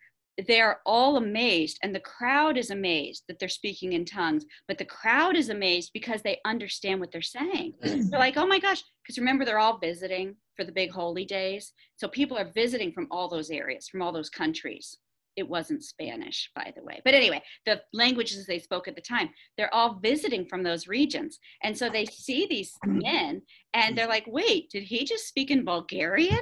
[0.48, 4.86] they're all amazed and the crowd is amazed that they're speaking in tongues but the
[4.86, 7.74] crowd is amazed because they understand what they're saying.
[7.82, 11.74] They're like oh my gosh because remember they're all visiting for the big holy days.
[11.98, 14.98] So people are visiting from all those areas from all those countries.
[15.36, 17.02] It wasn't spanish by the way.
[17.06, 21.40] But anyway the languages they spoke at the time they're all visiting from those regions.
[21.62, 23.44] And so they see these men
[23.74, 26.42] and they're like wait did he just speak in bulgarian?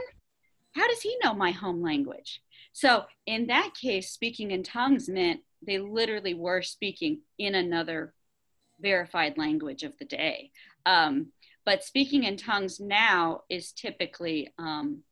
[0.75, 2.41] How does he know my home language
[2.73, 8.13] So in that case, speaking in tongues meant they literally were speaking in another
[8.79, 10.51] verified language of the day.
[10.85, 11.31] Um,
[11.65, 15.03] but speaking in tongues now is typically um,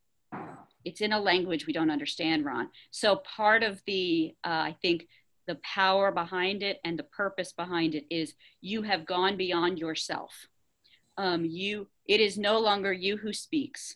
[0.86, 2.70] it's in a language we don't understand, Ron.
[2.92, 5.08] So part of the uh, I think
[5.48, 10.48] the power behind it and the purpose behind it is you have gone beyond yourself.
[11.18, 13.96] Um, you it is no longer you who speaks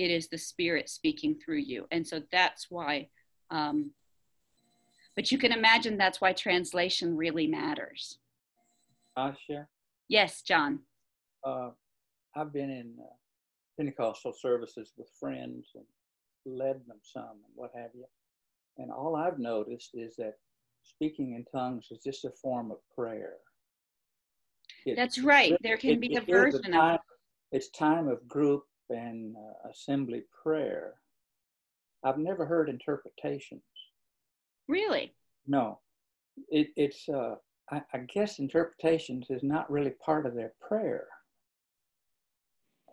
[0.00, 3.06] it is the spirit speaking through you and so that's why
[3.50, 3.90] um,
[5.14, 8.18] but you can imagine that's why translation really matters
[9.16, 9.68] I share.
[10.08, 10.80] yes john
[11.44, 11.70] Uh,
[12.36, 13.14] I've been in uh,
[13.76, 15.84] Pentecostal services with friends and
[16.46, 18.04] led them some and what have you.
[18.78, 20.34] And all I've noticed is that
[20.84, 23.34] speaking in tongues is just a form of prayer.
[24.86, 26.98] It- that's right there can it- be a version of time,
[27.52, 30.94] It's time of group and uh, assembly prayer.
[32.02, 33.62] I've never heard interpretations.
[34.68, 35.12] really
[35.46, 35.80] No,
[36.48, 37.36] it, it's, uh,
[37.70, 41.06] I, I guess interpretations is not really part of their prayer.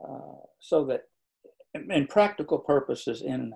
[0.04, 1.04] Uh, so that,
[1.74, 3.54] in, in practical purposes, in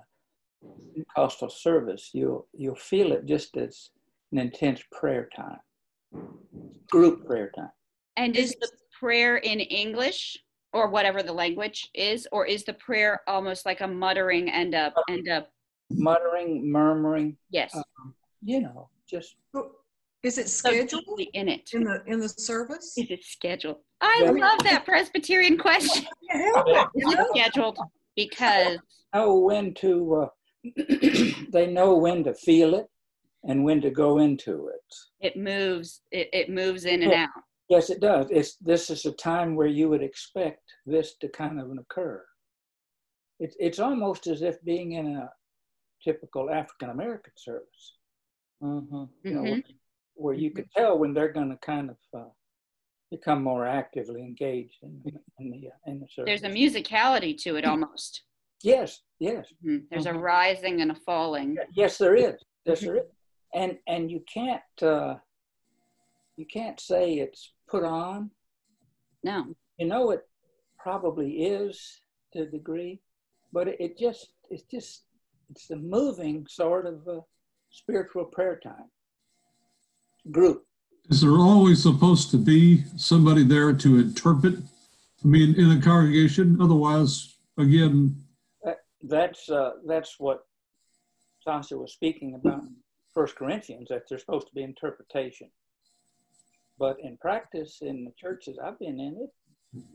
[0.95, 3.89] Pentecostal service, you'll, you'll feel it just as
[4.31, 5.59] an intense prayer time,
[6.89, 7.71] group prayer time.
[8.17, 10.37] and is the prayer in english
[10.73, 14.93] or whatever the language is or is the prayer almost like a muttering and a
[15.09, 15.45] and a
[15.93, 17.81] Muttering, murmuring, yes Uh,
[18.41, 19.35] you know, just
[20.23, 22.93] Is it scheduled deeply in it in the, in the service?
[22.97, 24.31] is it scheduled i Yeah.
[24.31, 26.85] love that presbyterian question Yeah.
[26.95, 27.77] Is it scheduled
[28.15, 28.79] because
[29.13, 30.27] oh when to, uh,
[31.51, 32.87] they know when to feel it
[33.43, 34.89] and when to go into it.
[35.27, 37.29] it moves it, it moves in and out
[37.71, 38.27] Yes, it does.
[38.29, 42.21] It's this is a time where you would expect this to kind of occur.
[43.39, 45.31] It's it's almost as if being in a
[46.03, 47.95] typical African American service.
[48.61, 49.03] Mm-hmm.
[49.23, 49.63] You know, Mhm.
[50.15, 52.29] where you could tell when they're going to kind of uh,
[53.09, 55.01] become more actively engaged in,
[55.39, 56.41] in the uh, in the service.
[56.41, 58.23] there's a musicality to it almost
[58.63, 59.87] Yes, yes, Mhm.
[59.89, 61.97] there's a rising and a falling yes.
[61.97, 62.35] There is.
[62.65, 62.85] Yes, Mm-hmm.
[62.85, 63.09] there is.
[63.53, 65.13] And and you can't uh,
[66.37, 68.29] you can't say it's put on.
[69.23, 70.27] no you know it
[70.77, 72.01] probably is
[72.33, 72.99] to a degree
[73.53, 75.03] but it, it just it's just
[75.49, 77.21] it's a moving sort of uh
[77.69, 78.89] spiritual prayer time
[80.31, 80.65] group
[81.09, 84.55] Is there always supposed to be somebody there to interpret?
[85.23, 87.11] I mean, in a congregation, otherwise,
[87.57, 88.15] again,
[89.15, 90.39] that's uh that's what
[91.43, 92.75] Sasha was speaking about in
[93.13, 95.49] first corinthians that there's supposed to be interpretation
[96.81, 99.29] but in practice in the churches i've been in it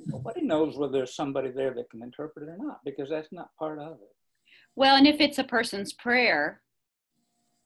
[0.07, 3.51] nobody knows whether there's somebody there that can interpret it or not because that's not
[3.59, 4.15] part of it
[4.77, 6.63] well and if it's a person's prayer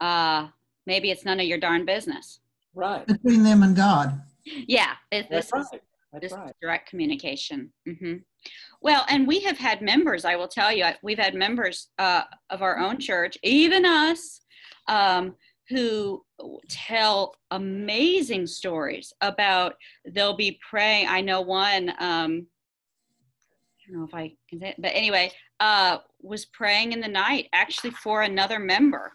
[0.00, 0.48] uh
[0.86, 2.40] maybe it's none of your darn business
[2.74, 4.22] right between them and God.
[4.44, 7.72] yeah it, this that's is right that's this right direct communication.
[7.86, 8.14] hmm
[8.82, 10.24] Well, and we have had members.
[10.24, 14.40] I will tell you, we've had members uh, of our own church, even us,
[14.88, 15.36] um,
[15.70, 16.24] who
[16.68, 21.06] tell amazing stories about they'll be praying.
[21.08, 21.90] I know one.
[21.90, 22.46] Um,
[23.78, 27.08] I don't know if I can say, it, but anyway, uh, was praying in the
[27.08, 29.12] night actually for another member,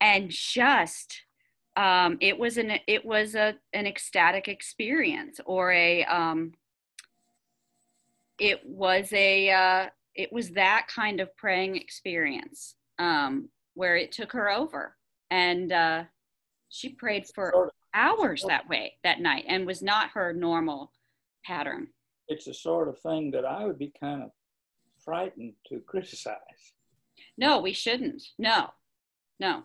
[0.00, 1.22] and just
[1.76, 6.52] um, it was an it was a an ecstatic experience or a um,
[8.38, 14.32] it was a uh, it was that kind of praying experience um, where it took
[14.32, 14.96] her over
[15.30, 16.04] and uh,
[16.68, 17.72] she prayed for Sort of.
[17.94, 20.92] hours that way that night and was not her normal
[21.44, 21.88] pattern.
[22.28, 24.30] It's the sort of thing that I would be kind of
[25.04, 26.74] frightened to criticize.
[27.38, 28.22] no we shouldn't.
[28.38, 28.70] No.
[29.40, 29.64] No.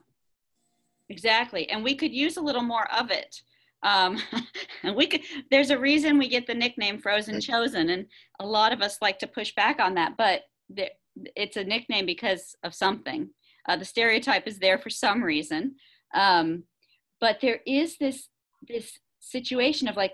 [1.10, 1.70] Exactly.
[1.70, 3.42] And we could use a little more of it.
[3.84, 4.20] Um,
[4.84, 8.08] and we could there's a reason we get the nickname frozen chosen and
[8.40, 10.42] a lot of us like to push back on that but
[10.74, 10.90] the,
[11.36, 13.30] it's a nickname because of something
[13.68, 15.76] uh, the stereotype is there for some reason.
[16.14, 16.64] Um,
[17.20, 18.30] but there is this
[18.68, 20.14] this situation of like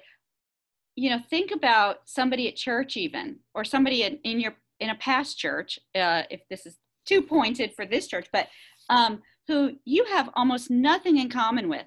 [0.96, 4.96] you know think about somebody at church even or somebody in, in your in a
[4.96, 8.48] past church uh, if this is too pointed for this church but
[8.90, 11.86] um, who you have almost nothing in common with.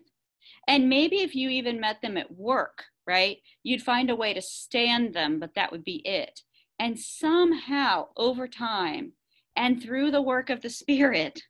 [0.66, 4.42] And maybe if you even met them at work right you'd find a way to
[4.42, 6.40] stand them but that would be it.
[6.78, 9.12] And somehow over time
[9.56, 11.42] and through the work of the spirit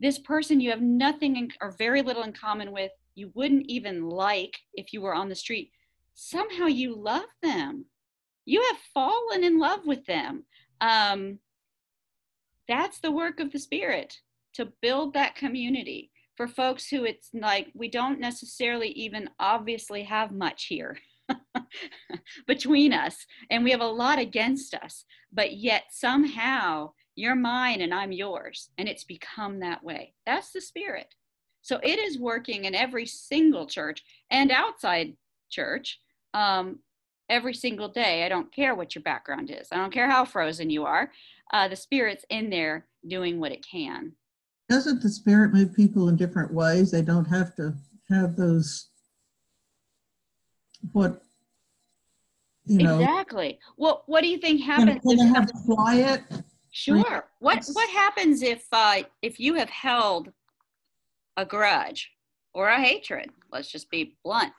[0.00, 4.08] this person you have nothing in, or very little in common with you wouldn't even
[4.08, 5.70] like if you were on the street.
[6.14, 7.86] Somehow you love them.
[8.44, 10.44] You have fallen in love with them.
[10.80, 11.38] Um,
[12.68, 14.18] that's the work of the spirit
[14.54, 16.10] to build that community.
[16.36, 20.98] For folks who it's like we don't necessarily even obviously have much here
[22.46, 27.92] between us and we have a lot against us but yet somehow you're mine and
[27.92, 28.70] i'm yours.
[28.78, 30.12] And it's become that way.
[30.24, 31.14] That's the spirit.
[31.62, 35.16] So it is working in every single church and outside
[35.50, 35.98] church
[36.32, 36.78] um,
[37.28, 38.24] every single day.
[38.24, 39.68] I don't care what your background is.
[39.72, 41.10] I don't care how frozen you are.
[41.52, 44.12] Uh, the spirit's in there doing what it can.
[44.68, 46.90] Doesn't the spirit move people in different ways?
[46.90, 47.74] They don't have to
[48.10, 48.88] have those,
[50.92, 51.22] what,
[52.64, 53.00] you know.
[53.00, 53.58] exactly.
[53.76, 56.22] Well what do you think happens can they have quiet?
[56.76, 57.24] Sure.
[57.38, 60.30] What what happens if uh, if you have held
[61.38, 62.12] a grudge
[62.52, 63.30] or a hatred?
[63.50, 64.52] Let's just be blunt.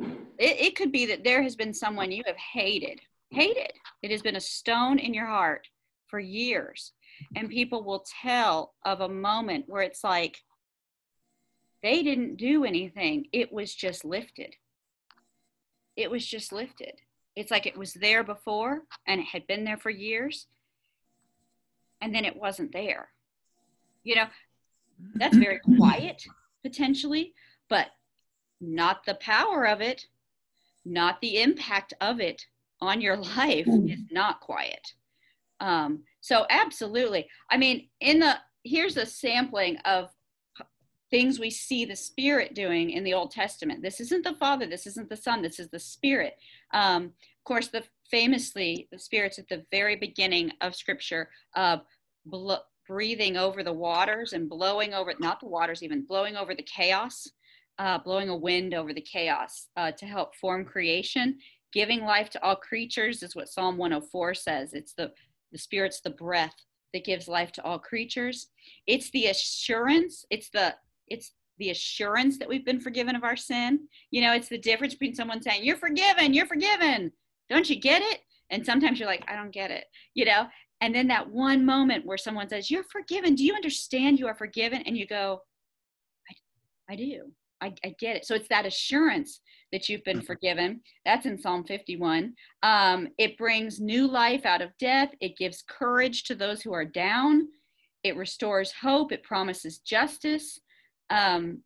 [0.00, 3.70] It, it could be that there has been someone you have hated, hated.
[4.02, 5.68] It has been a stone in your heart
[6.08, 6.90] for years,
[7.36, 10.38] and people will tell of a moment where it's like
[11.84, 13.26] they didn't do anything.
[13.32, 14.56] It was just lifted.
[15.96, 16.94] It was just lifted.
[17.36, 20.48] It's like it was there before and it had been there for years
[22.00, 23.08] and then it wasn't there.
[24.02, 24.26] You know,
[25.14, 26.24] that's very quiet
[26.62, 27.34] potentially,
[27.68, 27.88] but
[28.60, 30.06] not the power of it,
[30.84, 32.46] not the impact of it
[32.80, 34.94] on your life is not quiet.
[35.60, 37.28] Um, so absolutely.
[37.50, 40.10] I mean, in the here's a sampling of
[41.14, 43.80] things we see the Spirit doing in the Old Testament.
[43.80, 46.34] This isn't the Father, this isn't the Son, this is the Spirit.
[46.72, 51.30] Um, of course, the famously the Spirit's at the very beginning of Scripture,
[52.26, 56.64] blo- breathing over the waters and blowing over not the waters even blowing over the
[56.64, 57.28] chaos,
[57.78, 61.38] uh, blowing a wind over the chaos uh, to help form creation.
[61.72, 64.74] Giving life to all creatures is what Psalm 104 says.
[64.74, 65.12] It's the
[65.52, 66.56] the Spirit's the breath
[66.92, 68.48] that gives life to all creatures.
[68.88, 70.24] It's the assurance.
[70.30, 70.74] It's the
[71.08, 73.80] it's the assurance that we've been forgiven of our sin.
[74.10, 77.12] You know, it's the difference between someone saying, You're forgiven, you're forgiven.
[77.48, 78.20] Don't you get it?
[78.50, 80.46] And sometimes you're like, I don't get it, you know?
[80.80, 83.34] And then that one moment where someone says, You're forgiven.
[83.34, 84.82] Do you understand you are forgiven?
[84.86, 85.40] And you go,
[86.30, 87.32] I, I do.
[87.60, 88.26] I, I get it.
[88.26, 89.40] So it's that assurance
[89.72, 90.80] that you've been forgiven.
[91.04, 92.34] That's in Psalm 51.
[92.62, 95.10] Um, it brings new life out of death.
[95.20, 97.48] It gives courage to those who are down.
[98.02, 99.12] It restores hope.
[99.12, 100.60] It promises justice.
[101.14, 101.62] Um,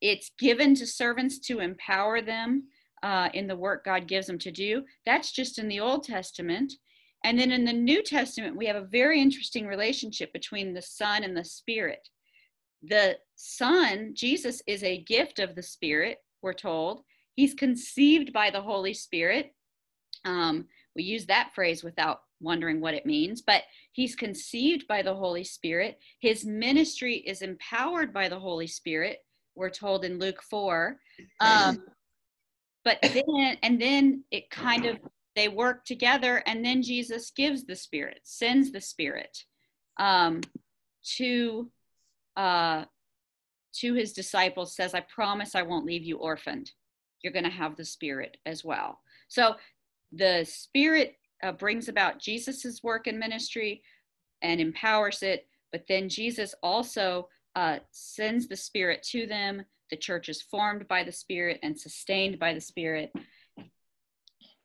[0.00, 2.64] it's given to servants to empower them
[3.02, 4.82] uh, in the work God gives them to do.
[5.06, 6.72] That's just in the Old Testament.
[7.24, 11.22] And then in the New Testament, we have a very interesting relationship between the Son
[11.22, 12.08] and the Spirit.
[12.82, 17.02] The Son, Jesus, is a gift of the Spirit, we're told.
[17.34, 19.54] He's conceived by the Holy Spirit.
[20.24, 25.14] Um, we use that phrase without wondering what it means, but he's conceived by the
[25.14, 25.98] Holy Spirit.
[26.20, 29.18] His ministry is empowered by the Holy Spirit,
[29.54, 30.96] we're told in Luke 4.
[31.40, 31.82] Um,
[32.84, 34.98] but then, and then it kind of,
[35.36, 39.44] they work together, and then Jesus gives the Spirit, sends the Spirit
[39.98, 40.40] um,
[41.16, 41.70] to.
[42.36, 42.84] Uh,
[43.72, 46.72] to his disciples says i promise i won't leave you orphaned
[47.22, 49.54] you're going to have the spirit as well so
[50.12, 53.82] the spirit uh, brings about jesus's work and ministry
[54.42, 59.64] and empowers it but then jesus also uh, sends the spirit to them.
[59.90, 63.12] The church is formed by the spirit and sustained by the spirit.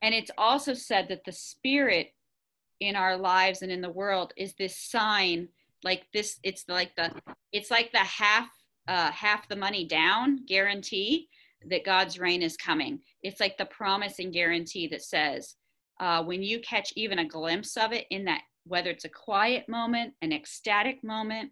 [0.02, 2.14] And it's also said that the spirit
[2.80, 5.48] in our lives and in the world is this sign
[5.84, 7.10] like this it's like the
[7.54, 8.50] it's like the half
[8.88, 11.30] uh, half the money down guarantee
[11.70, 13.00] that god's reign is coming.
[13.24, 15.56] It's like the promise and guarantee that says
[16.00, 19.68] uh, when you catch even a glimpse of it in that whether it's a quiet
[19.70, 21.52] moment an ecstatic moment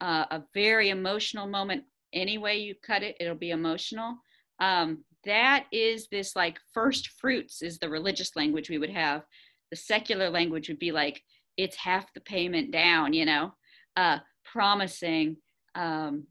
[0.00, 4.16] uh, a very emotional moment any way you cut it it'll be emotional.
[4.60, 9.22] Um, that is this like first fruits is the religious language we would have.
[9.70, 11.22] The secular language would be like
[11.56, 13.54] it's half the payment down you know?
[13.96, 15.36] Uh, promising
[15.74, 16.24] um,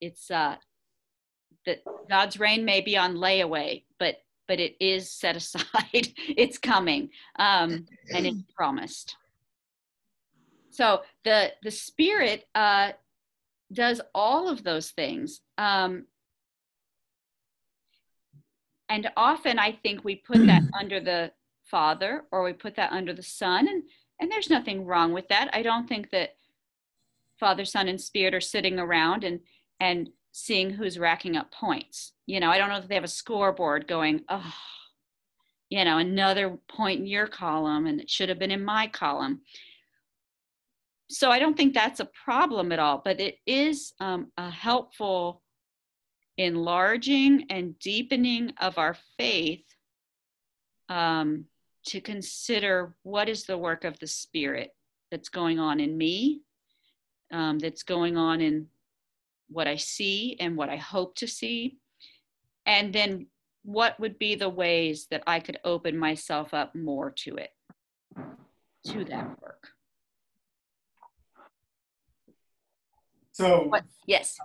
[0.00, 0.56] it's uh,
[1.66, 4.16] that god's reign may be on layaway but
[4.48, 5.64] but it is set aside.
[6.36, 9.16] It's coming um, and it's promised.
[10.70, 12.92] So the the spirit uh,
[13.72, 16.06] does all of those things um,
[18.90, 21.32] and often i think we put that under the
[21.64, 23.82] father or we put that under the son and
[24.20, 25.50] and there's nothing wrong with that.
[25.52, 26.36] I don't think that
[27.38, 29.40] father son and spirit are sitting around and
[29.80, 32.12] and seeing who's racking up points.
[32.26, 34.54] You know i don't know if they have a scoreboard going oh
[35.70, 39.40] you know another point in your column and it should have been in my column.
[41.08, 45.42] So I don't think that's a problem at all, but it is um, a helpful
[46.38, 49.64] enlarging and deepening of our faith
[50.88, 51.44] um,
[51.86, 54.74] to consider what is the work of the Spirit
[55.10, 56.40] that's going on in me,
[57.30, 58.66] um, that's going on in
[59.48, 61.78] what I see and what I hope to see,
[62.66, 63.26] and then
[63.62, 67.50] what would be the ways that I could open myself up more to it,
[68.88, 69.68] to that work.
[73.32, 73.84] So, What?
[74.06, 74.36] Yes.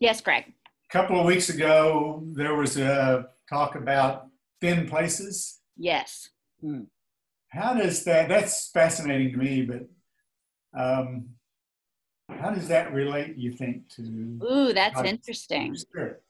[0.00, 0.44] Yes, Greg.
[0.44, 4.26] a couple of weeks ago, there was a talk about
[4.60, 5.60] thin places.
[5.76, 6.28] Yes.
[7.48, 9.88] How does that, that's fascinating to me, but
[10.78, 11.30] um,
[12.28, 14.02] how does that relate, you think, to
[14.44, 15.74] Ooh, that's interesting.
[15.74, 16.22] spirit?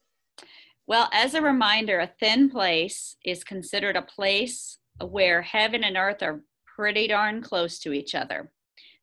[0.87, 6.23] Well, as a reminder, a thin place is considered a place where heaven and earth
[6.23, 6.43] are
[6.77, 8.51] pretty darn close to each other.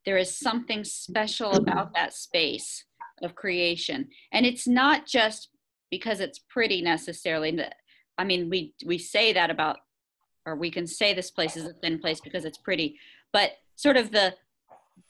[0.04, 2.84] There is something special about that space
[3.22, 4.08] of creation.
[4.32, 5.48] And it's not just
[5.90, 7.58] because it's pretty necessarily.
[8.18, 9.78] I mean, we we say that about
[10.44, 12.98] or we can say this place is a thin place because it's pretty,
[13.32, 14.34] but sort of the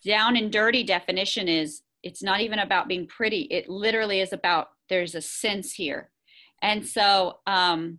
[0.05, 3.43] down and dirty definition is it's not even about being pretty.
[3.43, 6.11] It literally is about there's a sense here.
[6.63, 7.99] And so um,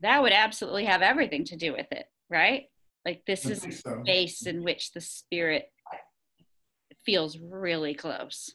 [0.00, 2.64] that would absolutely have everything to do with it, right?
[3.04, 5.70] Like this is a space in which the spirit
[7.04, 8.54] feels really close.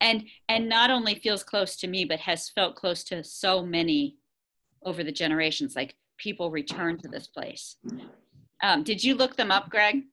[0.00, 4.16] And and not only feels close to me, but has felt close to so many
[4.84, 5.76] over the generations.
[5.76, 7.76] Like people return to this place.
[8.62, 10.04] Um, did you look them up, Greg?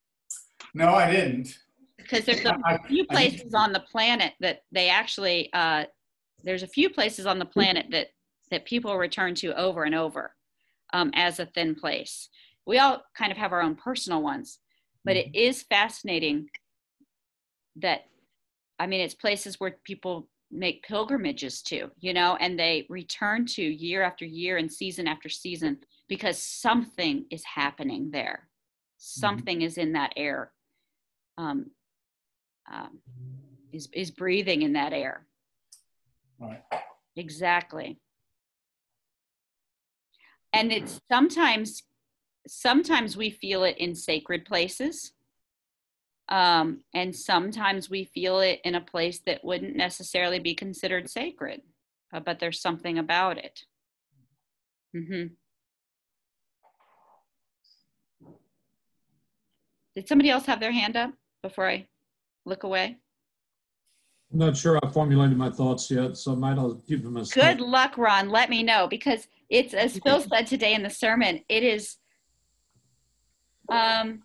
[0.74, 1.58] No, I didn't.
[1.98, 5.86] because there's a I- few places on the planet that they actually uh,
[6.44, 8.08] there's a few places on the planet that
[8.52, 10.36] that people return to over and over
[10.94, 12.30] um, as a thin place.
[12.66, 14.60] We all kind of have our own personal ones
[15.06, 16.48] but it is fascinating
[17.76, 18.02] that
[18.80, 23.62] i mean it's places where people make pilgrimages to you know and they return to
[23.62, 28.48] year after year and season after season because something is happening there.
[28.98, 30.53] Something is in that air
[31.38, 31.72] um,
[32.72, 33.00] um,
[33.72, 35.26] is is breathing in that air.
[36.40, 36.62] Right.
[37.16, 38.00] Exactly.
[40.52, 41.84] And it's sometimes
[42.48, 45.14] sometimes we feel it in sacred places.
[46.30, 51.62] Um, and sometimes we feel it in a place that wouldn't necessarily be considered sacred,
[52.14, 53.60] uh, but there's something about it.
[54.96, 55.34] Mm-hmm.
[59.96, 61.12] Did somebody else have their hand up
[61.44, 61.88] before I
[62.46, 62.98] look away?
[64.32, 67.32] I'm not sure I formulated my thoughts yet, so I might as keep them as.
[67.32, 68.30] Good luck, Ron.
[68.30, 71.42] Let me know because it's as Phil said today in the sermon.
[71.50, 71.98] It is,
[73.70, 74.24] um,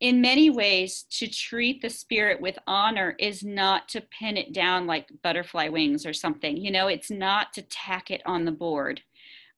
[0.00, 4.86] in many ways, to treat the spirit with honor is not to pin it down
[4.86, 6.58] like butterfly wings or something.
[6.58, 9.00] You know, it's not to tack it on the board.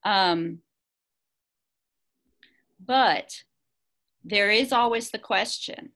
[0.05, 0.61] Um,
[2.79, 3.43] but
[4.25, 5.91] there is always the question,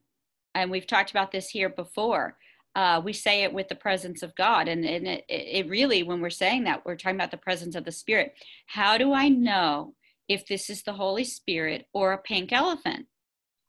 [0.55, 2.37] and we've talked about this here before.
[2.74, 6.20] Uh, we say it with the presence of God, and, and it, it really, when
[6.20, 8.35] we're saying that, we're talking about the presence of the Spirit.
[8.66, 9.95] How do I know
[10.29, 13.07] if this is the Holy Spirit or a pink elephant?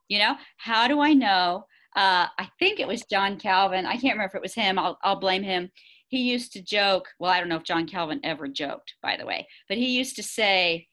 [0.10, 1.66] You know, how do I know?
[1.96, 3.86] Uh, I think it was John Calvin.
[3.86, 4.78] I can't remember if it was him.
[4.78, 5.72] I'll, I'll blame him.
[6.10, 7.08] He used to joke.
[7.20, 10.16] Well, I don't know if John Calvin ever joked, by the way, but he used
[10.18, 10.89] to say,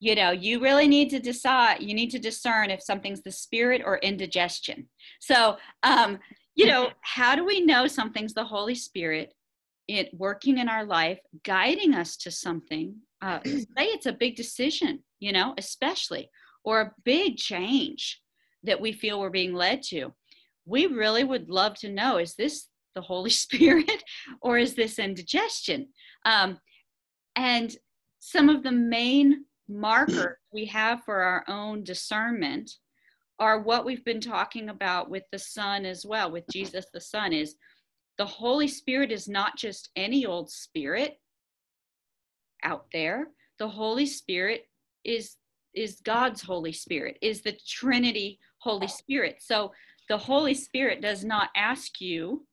[0.00, 3.82] you know you really need to decide you need to discern if something's the spirit
[3.84, 4.88] or indigestion.
[5.20, 6.18] So um
[6.54, 9.32] you know how do we know something's the holy spirit
[9.88, 15.02] it working in our life guiding us to something uh, say it's a big decision
[15.18, 16.30] you know especially
[16.64, 18.20] or a big change
[18.62, 20.12] that we feel we're being led to?
[20.66, 24.02] We really would love to know is this the holy spirit
[24.42, 25.88] or is this indigestion?
[26.24, 26.58] Um,
[27.36, 27.74] and
[28.18, 32.70] some of the main markers we have for our own discernment
[33.38, 37.32] are what we've been talking about with the son as well with jesus the son
[37.32, 37.56] is
[38.18, 41.18] the holy spirit is not just any old spirit
[42.62, 43.28] out there.
[43.58, 44.66] The holy spirit
[45.04, 45.36] is
[45.72, 49.36] is god's holy spirit is the trinity holy spirit.
[49.40, 49.72] So
[50.08, 52.46] the holy spirit does not ask you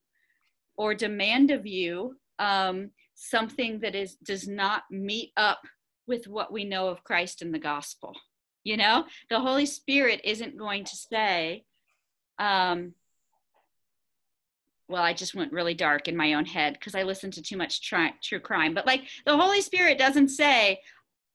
[0.78, 5.60] or demand of you um, something that is does not meet up
[6.08, 8.14] with what we know of Christ and the gospel.
[8.64, 11.64] You know, the Holy Spirit isn't going to say,
[12.40, 12.94] um,
[14.90, 17.58] well, I just went really dark in my own head because I listened to too
[17.58, 18.74] much tri- true crime.
[18.74, 20.80] But like the Holy Spirit doesn't say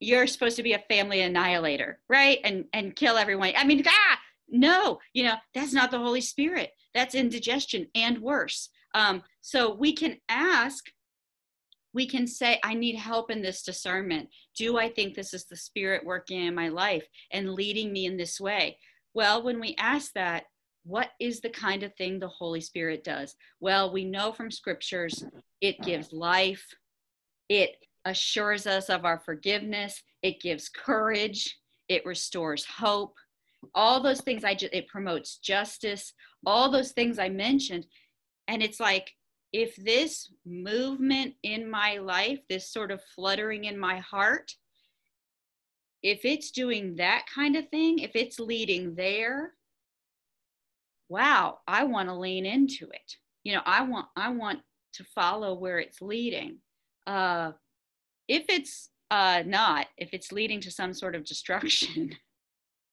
[0.01, 2.39] you're supposed to be a family annihilator, right?
[2.45, 3.53] And and kill everyone.
[3.57, 4.19] I mean, ah,
[4.49, 6.71] no, you know, that's not the Holy Spirit.
[6.95, 8.69] That's indigestion and worse.
[8.95, 10.91] Um, so we can ask,
[11.95, 14.29] we can say, I need help in this discernment.
[14.57, 18.17] Do I think this is the Spirit working in my life and leading me in
[18.17, 18.79] this way?
[19.15, 20.45] Well, when we ask that,
[20.85, 23.37] what is the kind of thing the Holy Spirit does?
[23.61, 25.25] Well, we know from scriptures
[25.61, 26.67] it gives life,
[27.49, 33.15] it assures us of our forgiveness, it gives courage, it restores hope.
[33.75, 36.15] All those things I just it promotes justice,
[36.45, 37.87] all those things I mentioned.
[38.49, 39.13] And it's like
[39.53, 44.55] if this movement in my life, this sort of fluttering in my heart,
[46.03, 49.53] if it's doing that kind of thing, if it's leading there,
[51.09, 53.17] wow, I want to lean into it.
[53.45, 54.61] You know, I want I want
[54.95, 56.59] to follow where it's leading.
[57.07, 57.53] Uh,
[58.29, 62.13] if it's uh, not, if it's leading to some sort of destruction,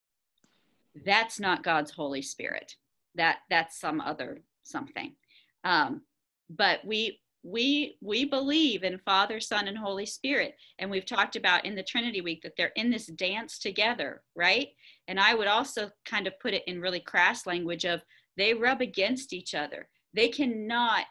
[1.05, 2.76] that's not God's Holy Spirit.
[3.16, 5.16] That that's some other something.
[5.64, 6.01] Um,
[6.50, 10.56] but we we we believe in father son and holy spirit.
[10.78, 14.70] And we've talked about in the trinity week that they're in this dance together right?
[15.08, 18.02] And i would also kind of put it in really crass language of
[18.38, 19.89] they rub against each other.
[20.14, 21.08] They cannot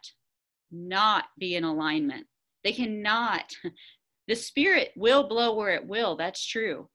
[0.71, 2.27] not be in alignment.
[2.65, 3.53] They cannot
[4.29, 6.89] the spirit will blow where it will that's true.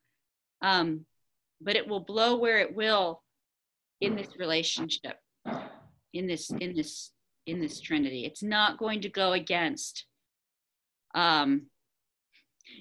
[0.62, 1.06] Um,
[1.60, 3.24] but it will blow where it will
[4.02, 5.18] in this relationship
[6.14, 7.13] in this in this
[7.46, 8.26] in this Trinity.
[8.26, 10.06] It's not going to go against.
[11.16, 11.68] Um,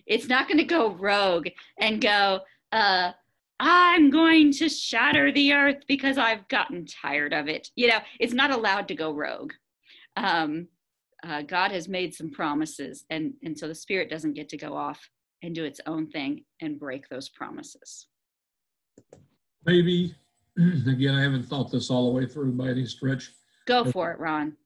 [0.06, 1.48] it's not going to go rogue
[1.78, 2.40] and go,
[2.70, 3.12] uh,
[3.60, 7.70] I'm going to shatter the earth because I've gotten tired of it.
[7.76, 9.52] You know, it's not allowed to go rogue.
[10.16, 10.68] Um,
[11.24, 14.74] uh, God has made some promises, and, and so the Spirit doesn't get to go
[14.74, 15.08] off
[15.42, 18.08] and do its own thing and break those promises.
[19.64, 20.14] Maybe,
[20.58, 23.30] again, I haven't thought this all the way through by any stretch.
[23.66, 24.56] Go for it, Ron.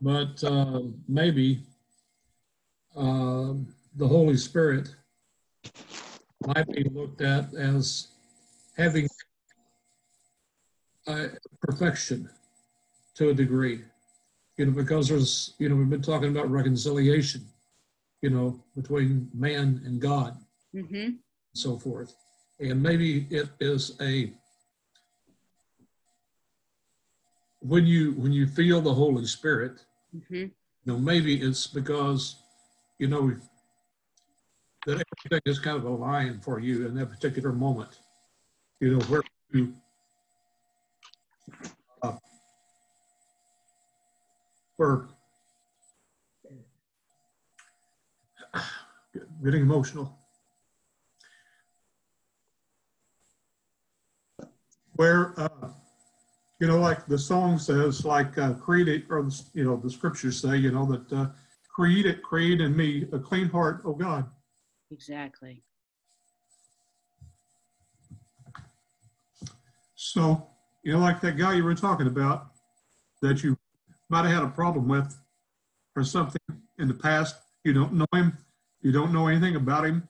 [0.00, 1.62] But uh, maybe
[2.96, 3.54] uh,
[3.96, 4.94] the Holy Spirit
[6.46, 8.08] might be looked at as
[8.76, 9.08] having
[11.60, 12.28] perfection
[13.14, 13.82] to a degree.
[14.56, 17.46] You know, because there's, you know, we've been talking about reconciliation,
[18.20, 20.36] you know, between man and God,
[20.74, 20.94] mm-hmm.
[20.94, 21.18] and
[21.54, 22.14] so forth.
[22.60, 24.32] And maybe it is a
[27.62, 29.84] when you when you feel the Holy Spirit,
[30.14, 30.34] mm-hmm.
[30.34, 30.50] you
[30.84, 32.36] know, maybe it's because
[32.98, 33.34] you know
[34.86, 38.00] that everything is kind of aligned for you in that particular moment.
[38.80, 39.74] You know where you
[42.02, 42.16] uh,
[44.76, 45.04] where
[49.44, 50.18] getting emotional.
[54.94, 55.70] Where uh,
[56.62, 60.40] you know, like the song says, like uh, create it, or you know, the scriptures
[60.40, 61.26] say, you know, that uh,
[61.68, 64.30] create it, create in me a clean heart, oh God.
[64.92, 65.60] Exactly.
[69.96, 70.46] So,
[70.84, 72.52] you know, like that guy you were talking about
[73.22, 73.58] that you
[74.08, 75.18] might have had a problem with
[75.96, 76.40] or something
[76.78, 77.38] in the past.
[77.64, 78.38] You don't know him,
[78.82, 80.08] you don't know anything about him,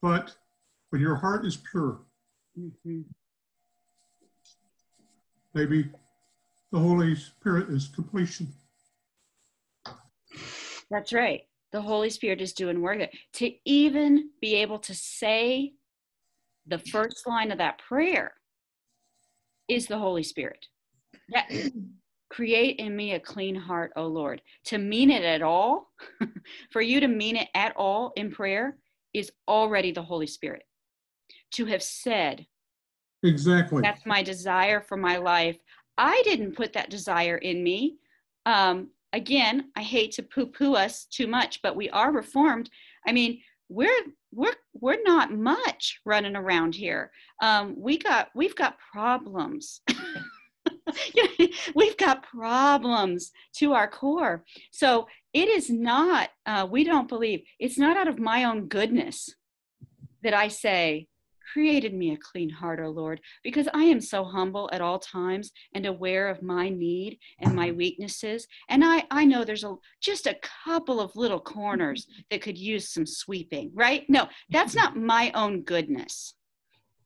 [0.00, 0.34] but
[0.90, 2.00] when your heart is pure,
[2.58, 3.02] mm-hmm
[5.54, 5.90] maybe
[6.70, 8.48] the Holy Spirit is completion.
[10.90, 11.42] That's right.
[11.72, 13.00] The Holy Spirit is doing work.
[13.34, 15.72] To even be able to say
[16.66, 18.32] the first line of that prayer
[19.68, 20.66] is the Holy Spirit.
[21.30, 21.50] That,
[22.32, 24.40] create in me a clean heart, O Lord.
[24.66, 25.92] To mean it at all,
[26.70, 28.78] for you to mean it at all in prayer,
[29.12, 30.62] is already the Holy Spirit.
[31.54, 32.46] To have said,
[33.22, 33.82] Exactly.
[33.82, 35.58] That's my desire for my life.
[35.96, 37.96] I didn't put that desire in me.
[38.46, 42.70] Um, again, I hate to poo-poo us too much, but we are reformed.
[43.06, 47.10] I mean, we're we're we're not much running around here.
[47.40, 49.80] Um, we got we've got problems.
[51.74, 54.44] we've got problems to our core.
[54.70, 56.30] So it is not.
[56.44, 59.34] Uh, we don't believe it's not out of my own goodness
[60.22, 61.08] that I say
[61.52, 65.52] created me a clean heart, O Lord, because I am so humble at all times
[65.74, 68.46] and aware of my need and my weaknesses.
[68.68, 72.92] And I, I know there's a just a couple of little corners that could use
[72.92, 74.04] some sweeping, right?
[74.08, 76.34] No, that's not my own goodness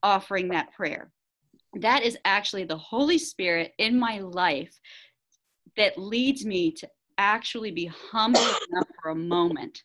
[0.03, 1.11] offering that prayer.
[1.73, 4.79] That is actually the Holy Spirit in my life
[5.75, 9.83] that leads me to actually be humble enough for a moment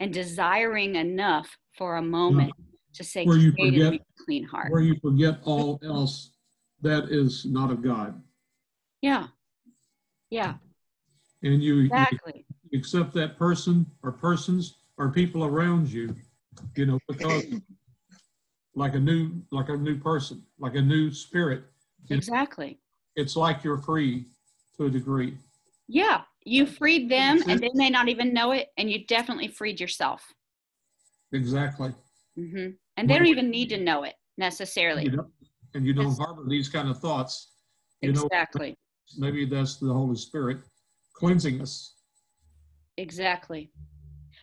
[0.00, 2.08] and desiring enough for a mm.
[2.08, 2.52] moment
[2.94, 4.70] to say where you forget clean heart.
[4.70, 6.30] where you forget all else
[6.82, 8.20] that is not of God.
[9.00, 9.28] Yeah.
[10.30, 10.54] Yeah,
[11.42, 16.16] And you, you accept that person or persons or people around you,
[16.74, 17.44] you know, because
[18.74, 21.64] like a new, like a new person, like a new spirit,
[22.08, 22.80] you know, Exactly.
[23.14, 24.24] it's like you're free
[24.78, 25.36] to a degree.
[25.86, 26.22] Yeah.
[26.44, 28.68] You freed them and they may not even know it.
[28.78, 30.32] And you definitely freed yourself.
[31.32, 31.92] Exactly.
[32.36, 35.04] hmm And they don't even need to know it necessarily.
[35.04, 35.28] You don't,
[35.74, 37.52] and you don't harbor these kind of thoughts.
[38.00, 38.76] You know, Exactly.
[39.16, 40.58] maybe that's the Holy Spirit
[41.14, 41.94] cleansing us.
[42.96, 43.70] Exactly.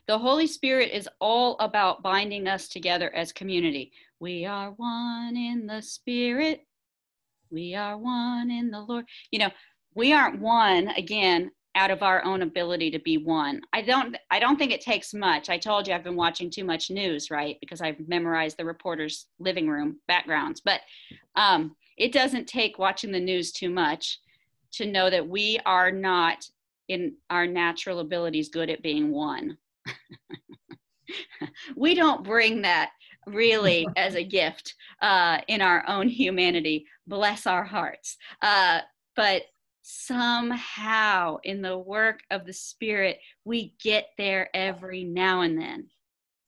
[0.08, 3.91] The Holy Spirit is all about binding us together as community.
[4.20, 6.62] We are one in the Spirit.
[7.52, 9.06] We are one in the Lord.
[9.32, 9.50] You know,
[9.93, 13.61] we aren't one again out of our own ability to be one.
[13.74, 15.49] I don't I don't think it takes much.
[15.49, 17.57] I told you I've been watching too much news, right?
[17.59, 20.61] Because I've memorized the reporters' living room backgrounds.
[20.61, 20.82] But
[21.36, 24.20] um, it doesn't take watching the news too much
[24.74, 26.45] to know that we are not
[26.88, 29.57] in our natural abilities good at being one.
[31.76, 32.91] we don't bring that
[33.28, 36.86] really as a gift uh, in our own humanity.
[37.07, 38.17] Bless our hearts.
[38.41, 38.82] Uh,
[39.15, 39.43] but
[39.82, 45.88] somehow in the work of the Spirit, we get there every now and then.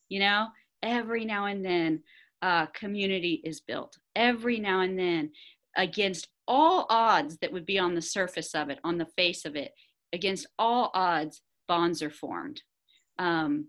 [0.09, 0.47] You know,
[0.83, 2.03] every now and then,
[2.41, 3.97] uh, community is built.
[4.15, 5.31] Every now and then,
[5.75, 9.55] against all odds that would be on the surface of it, on the face of
[9.55, 9.71] it,
[10.11, 12.61] against all odds, bonds are formed.
[13.17, 13.67] Um,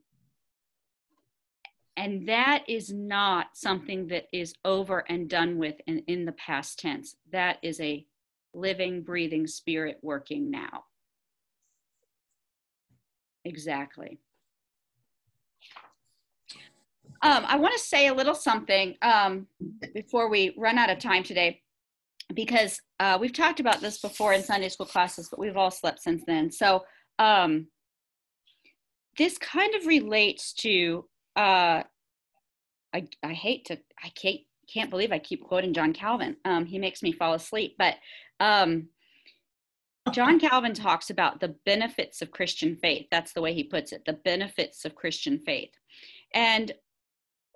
[1.96, 6.78] and that is not something that is over and done with in, in the past
[6.78, 7.14] tense.
[7.30, 8.06] That is a
[8.55, 10.84] living, breathing spirit working now.
[13.44, 14.18] Exactly.
[17.22, 19.46] Um, I want to say a little something um,
[19.94, 21.61] before we run out of time today,
[22.34, 26.03] because uh, we've talked about this before in Sunday school classes, but we've all slept
[26.03, 26.50] since then.
[26.50, 26.84] So
[27.18, 27.68] um,
[29.18, 31.05] this kind of relates to.
[31.36, 31.82] Uh,
[32.94, 34.40] I I hate to I can't
[34.72, 36.36] can't believe I keep quoting John Calvin.
[36.44, 37.94] Um, he makes me fall asleep, but
[38.43, 38.88] um,
[40.12, 43.07] John Calvin talks about the benefits of Christian faith.
[43.11, 44.05] That's the way he puts it.
[44.05, 45.70] The benefits of Christian faith,
[46.34, 46.72] and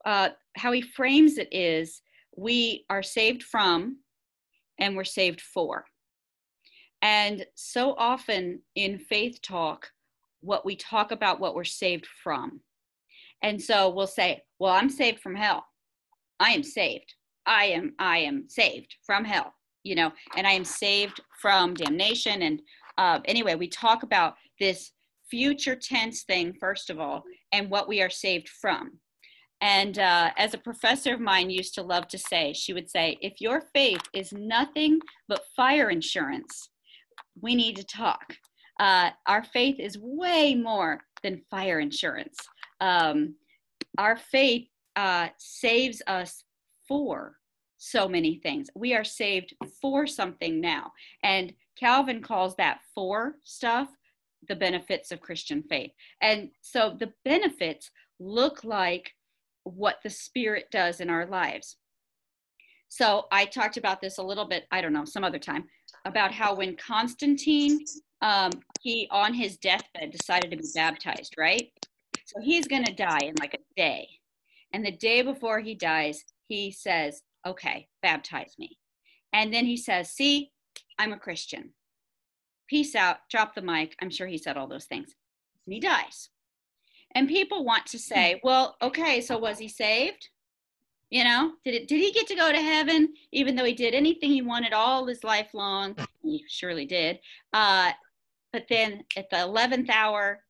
[0.05, 2.01] uh, how he frames it is
[2.37, 3.99] we are saved from
[4.79, 5.85] and we're saved for.
[7.03, 9.91] And so often in faith talk,
[10.41, 12.61] what we talk about what we're saved from.
[13.43, 15.67] And so we'll say, well, I'm saved from hell.
[16.39, 17.15] I am saved.
[17.47, 19.55] I am I am saved from hell,
[19.87, 22.43] you know, and I am saved from damnation.
[22.43, 22.61] And
[22.99, 24.93] uh, anyway, we talk about this
[25.31, 27.23] future tense thing first of all,
[27.53, 28.99] and what we are saved from.
[29.61, 33.17] And uh, as a professor of mine used to love to say, she would say,
[33.23, 36.69] if your faith is nothing but fire insurance,
[37.41, 38.35] we need to talk.
[38.79, 42.37] Uh, our faith is way more than fire insurance.
[42.81, 43.37] Um,
[43.97, 46.45] our faith uh, saves us
[46.87, 47.37] for
[47.87, 48.69] so many things.
[48.75, 50.93] We are saved for something now.
[51.23, 53.89] And Calvin calls that for stuff
[54.49, 55.93] the benefits of Christian faith.
[56.21, 59.13] And so the benefits look like
[59.65, 61.77] what the Spirit does in our lives.
[62.89, 65.65] So I talked about this a little bit, I don't know, some other time,
[66.05, 67.85] about how when Constantine,
[68.23, 71.71] um, he on his deathbed decided to be baptized, right?
[72.25, 74.09] So he's going to die in like a day.
[74.73, 78.79] And the day before he dies, he says, okay, baptize me.
[79.33, 80.51] And then he says, see,
[80.99, 81.71] I'm a Christian.
[82.69, 83.95] Peace out, drop the mic.
[84.01, 85.15] I'm sure he said all those things.
[85.67, 86.31] And he dies.
[87.15, 90.29] And people want to say, well, okay, so was he saved?
[91.11, 93.95] You know, did it did he get to go to heaven even though he did
[93.95, 95.97] anything he wanted all his life long?
[96.23, 97.21] He surely did.
[97.53, 97.93] Uh,
[98.53, 100.41] but then at the 11th hour,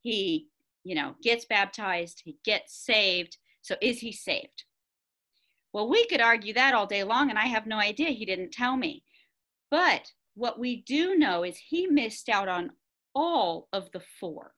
[0.00, 0.48] he,
[0.84, 3.36] you know, gets baptized, he gets saved.
[3.60, 4.64] So is he saved?
[5.74, 8.10] Well, we could argue that all day long, and I have no idea.
[8.10, 9.02] He didn't tell me.
[9.72, 12.70] But what we do know is he missed out on
[13.12, 14.54] all of the four.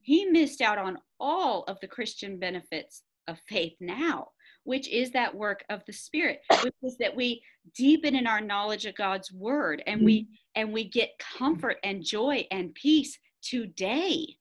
[0.00, 4.28] He missed out on all of the Christian benefits of faith now,
[4.62, 7.42] which is that work of the Spirit, which is that we
[7.74, 12.46] deepen in our knowledge of God's word and we and we get comfort and joy
[12.52, 14.36] and peace today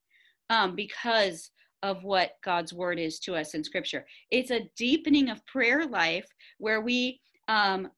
[0.52, 1.50] um, because
[1.84, 4.06] of what God's word is to us in scripture.
[4.32, 7.90] It's a deepening of prayer life where we um,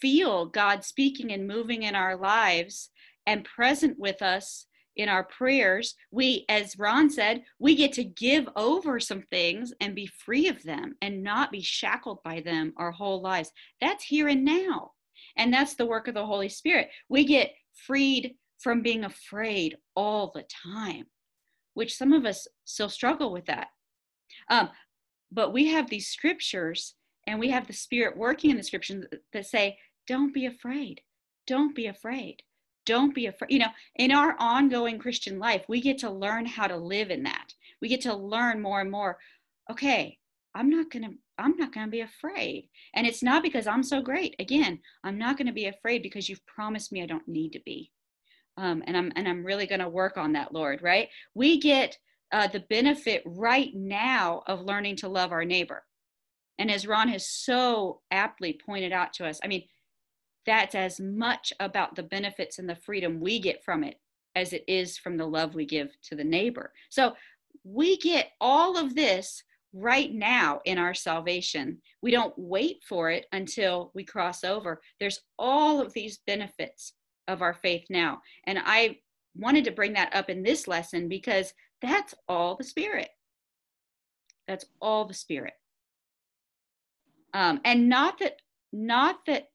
[0.00, 2.90] feel God speaking and moving in our lives
[3.26, 4.66] and present with us
[4.96, 9.94] in our prayers, we, as Ron said, we get to give over some things and
[9.94, 13.50] be free of them and not be shackled by them our whole lives.
[13.80, 14.92] That's here and now.
[15.36, 16.90] And that's the work of the Holy Spirit.
[17.08, 17.54] We get
[17.86, 20.44] freed from being afraid all the
[20.74, 21.04] time,
[21.74, 23.68] which some of us still struggle with that.
[24.48, 24.70] Um,
[25.32, 26.94] but we have these scriptures
[27.26, 31.02] and we have the Spirit working in the scriptures that say, don't be afraid.
[31.46, 32.42] Don't be afraid.
[32.86, 33.52] Don't be afraid.
[33.52, 37.22] You know, in our ongoing Christian life, we get to learn how to live in
[37.24, 37.54] that.
[37.80, 39.18] We get to learn more and more.
[39.70, 40.18] Okay,
[40.54, 42.68] I'm not going to I'm not going to be afraid.
[42.94, 44.36] And it's not because I'm so great.
[44.38, 47.60] Again, I'm not going to be afraid because you've promised me I don't need to
[47.64, 47.90] be.
[48.60, 50.82] Um, and I'm and I'm really going to work on that, Lord.
[50.82, 51.08] Right?
[51.34, 51.96] We get
[52.30, 55.82] uh, the benefit right now of learning to love our neighbor.
[56.58, 59.64] And as Ron has so aptly pointed out to us, I mean,
[60.44, 63.96] that's as much about the benefits and the freedom we get from it
[64.36, 66.72] as it is from the love we give to the neighbor.
[66.90, 67.14] So
[67.64, 69.42] we get all of this
[69.72, 71.78] right now in our salvation.
[72.02, 74.82] We don't wait for it until we cross over.
[74.98, 76.92] There's all of these benefits
[77.30, 78.20] of our faith now.
[78.44, 78.98] And I
[79.36, 83.08] wanted to bring that up in this lesson because that's all the Spirit.
[84.48, 85.54] That's all the Spirit.
[87.32, 88.36] Um, and not that,
[88.72, 89.48] not that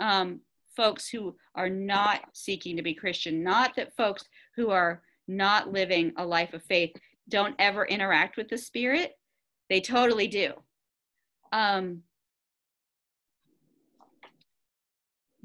[0.00, 0.40] um,
[0.76, 4.24] folks who are not seeking to be Christian, not that folks
[4.56, 6.92] who are not living a life of faith
[7.28, 9.12] don't ever interact with the Spirit
[9.68, 10.52] they totally do.
[11.52, 12.02] Um,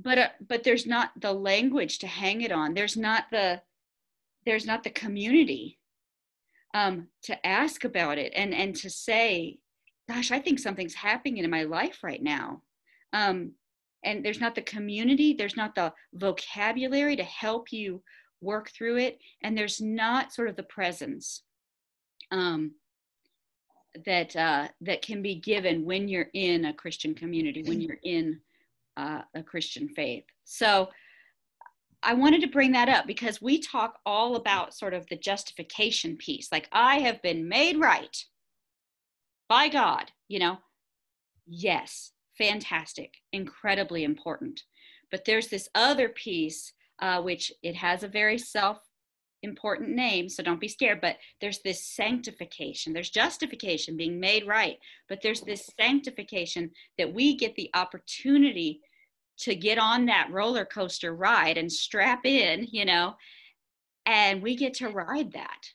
[0.02, 2.74] but uh, but there's not the language to hang it on.
[2.74, 3.62] There's not the
[4.46, 5.78] there's not the community
[6.74, 9.60] um, to ask about it and and to say,
[10.08, 12.62] gosh, I think something's happening in my life right now.
[13.14, 13.52] Um,
[14.04, 15.34] and there's not the community.
[15.34, 18.02] There's not the vocabulary to help you
[18.42, 21.44] work through it, and there's not sort of the presence.
[22.32, 22.74] Um,
[24.06, 28.40] that uh, that can be given when you're in a Christian community, when you're in
[28.98, 30.26] uh, a Christian faith.
[30.44, 30.90] So
[32.04, 36.18] I wanted to bring that up because we talk all about sort of the justification
[36.18, 38.18] piece, like I have been made right
[39.48, 40.12] by God.
[40.28, 40.58] You know,
[41.46, 44.62] yes, fantastic, incredibly important.
[45.12, 48.80] But there's this other piece, uh, which it has a very self
[49.44, 51.02] important name, so don't be scared.
[51.02, 54.78] But there's this sanctification, there's justification, being made right,
[55.10, 58.82] but there's this sanctification that we get the opportunity
[59.40, 63.16] to get on that roller coaster ride and strap in, you know,
[64.06, 65.66] and we get to ride that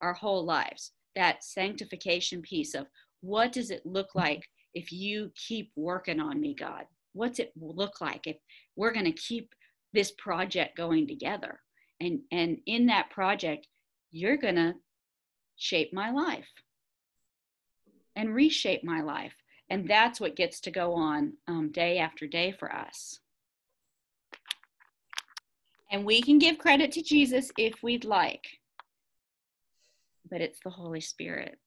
[0.00, 0.92] our whole lives.
[1.14, 2.86] That sanctification piece of
[3.20, 6.86] what does it look like if you keep working on me, God?
[7.12, 8.36] What's it look like if
[8.74, 9.54] we're going to keep
[9.92, 11.60] this project going together?
[12.00, 13.66] And and in that project
[14.10, 14.74] you're going to
[15.56, 16.48] shape my life
[18.16, 19.34] and reshape my life
[19.70, 23.18] and that's what gets to go on um, day after day for us
[25.90, 28.46] and we can give credit to jesus if we'd like
[30.30, 31.58] but it's the holy spirit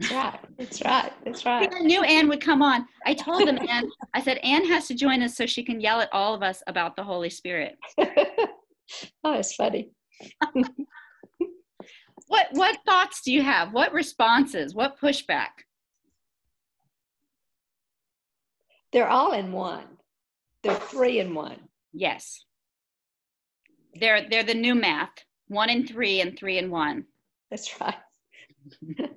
[0.00, 0.40] that's right.
[0.56, 1.12] That's right.
[1.24, 1.68] That's right.
[1.74, 2.86] I knew Anne would come on.
[3.04, 6.00] I told them, Anne, I said, Anne has to join us so she can yell
[6.00, 7.76] at all of us about the Holy Spirit.
[9.24, 9.90] oh, it's funny.
[12.26, 13.72] what what thoughts do you have?
[13.72, 14.74] What responses?
[14.74, 15.48] What pushback?
[18.92, 19.84] They're all in one.
[20.62, 21.58] They're three in one.
[21.92, 22.44] Yes.
[23.94, 25.10] They're they're the new math.
[25.48, 27.04] One and three and three and one.
[27.50, 27.94] That's right.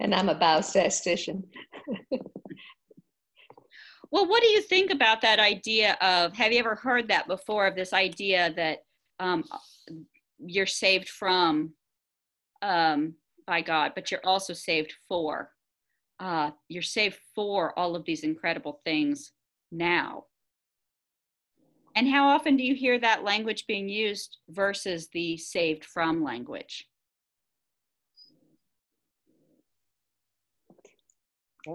[0.00, 1.44] and I'm a biostatistician.
[4.12, 6.36] Well, what do you think about that idea of?
[6.36, 7.66] Have you ever heard that before?
[7.66, 8.80] Of this idea that
[9.18, 9.42] um,
[10.38, 11.72] you're saved from
[12.60, 13.14] um,
[13.46, 15.50] by God, but you're also saved for.
[16.20, 19.32] Uh, you're saved for all of these incredible things
[19.72, 20.24] now.
[21.96, 26.86] And how often do you hear that language being used versus the saved from language?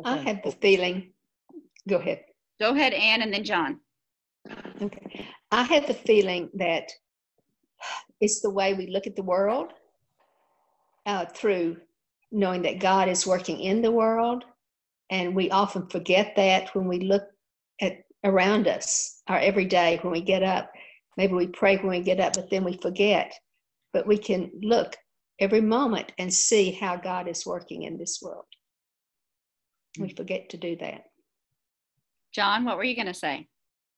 [0.05, 1.13] I have the feeling,
[1.87, 2.21] go ahead.
[2.59, 3.79] Go ahead, Anne, and then John.
[4.81, 5.25] Okay.
[5.51, 6.89] I have the feeling that
[8.19, 9.71] it's the way we look at the world
[11.05, 11.77] uh, through
[12.31, 14.43] knowing that God is working in the world.
[15.09, 17.23] And we often forget that when we look
[17.79, 20.71] at around us, our every day when we get up.
[21.15, 23.33] Maybe we pray when we get up, but then we forget.
[23.93, 24.95] But we can look
[25.39, 28.45] every moment and see how God is working in this world.
[29.97, 31.05] We forget to do that.
[32.33, 33.47] John, what were you going to say?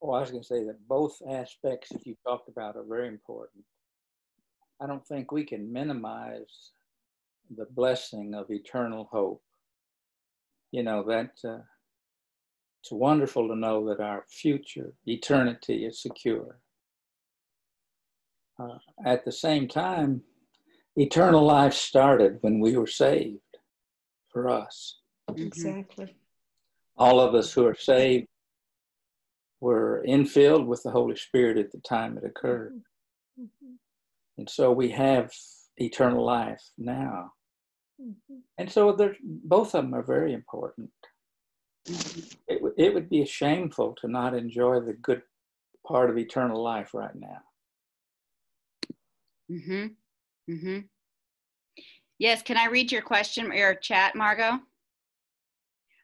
[0.01, 3.07] Oh, I was going to say that both aspects that you talked about are very
[3.07, 3.63] important.
[4.82, 6.71] I don't think we can minimize
[7.55, 9.41] the blessing of eternal hope.
[10.71, 11.63] You know, that uh,
[12.82, 16.59] it's wonderful to know that our future, eternity, is secure.
[18.61, 20.21] Uh, at the same time,
[20.95, 23.39] eternal life started when we were saved
[24.32, 24.99] for us.
[25.36, 26.15] Exactly.
[26.99, 28.27] All of us who are saved
[29.61, 32.83] were infilled with the Holy Spirit at the time it occurred.
[33.39, 33.77] Mhm.
[34.37, 35.33] And so we have
[35.77, 37.33] eternal life now.
[38.01, 38.43] Mhm.
[38.57, 40.91] And so both of them are very important.
[42.47, 45.23] It, would- it would be shameful to not enjoy the good
[45.87, 47.41] part of eternal life right now.
[49.49, 49.87] Mm-hmm.
[50.51, 50.79] Mm-hmm.
[52.19, 54.59] Yes, can I read your question, or your chat, Margot?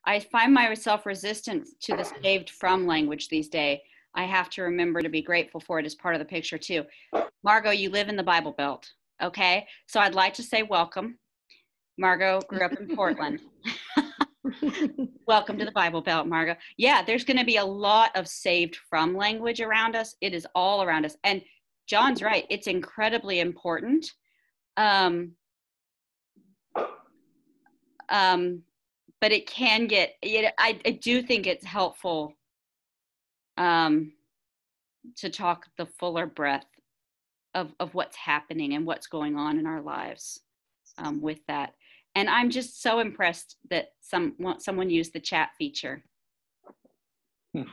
[0.05, 3.79] I find myself resistant to the saved from language these days.
[4.13, 6.83] I have to remember to be grateful for it as part of the picture too.
[7.43, 8.87] Margot, you live in the Bible Belt,
[9.21, 9.67] okay?
[9.87, 11.17] So I'd like to say welcome.
[11.97, 13.41] Margot grew up in Portland.
[15.27, 16.55] Welcome to the Bible Belt, Margot.
[16.77, 20.15] Yeah, there's going to be a lot of saved from language around us.
[20.21, 21.17] It is all around us.
[21.23, 21.41] And
[21.87, 24.11] John's right, it's incredibly important.
[24.77, 25.31] Um,
[28.09, 28.61] um,
[29.25, 32.35] but it can get, it, I, I do think it's helpful
[33.57, 34.11] um,
[35.15, 36.67] to talk the fuller breadth
[37.55, 40.41] of, of what's happening and what's going on in our lives
[40.99, 41.73] um, with that.
[42.13, 46.03] And I'm just so impressed that some someone used the chat feature.
[47.55, 47.63] Hmm.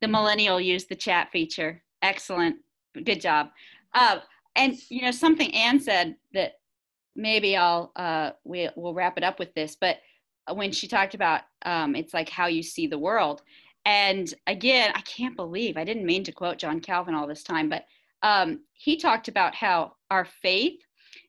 [0.00, 1.84] The millennial used the chat feature.
[2.02, 2.56] Excellent,
[3.04, 3.50] good job.
[3.94, 4.18] Uh,
[4.56, 6.54] and you know something Anne said that
[7.14, 9.76] maybe I'll uh, we, we'll wrap it up with this.
[9.80, 9.98] But
[10.52, 13.42] when she talked about um, it's like how you see the world,
[13.84, 17.68] and again, I can't believe I didn't mean to quote John Calvin all this time,
[17.68, 17.84] but
[18.22, 20.80] um, he talked about how our faith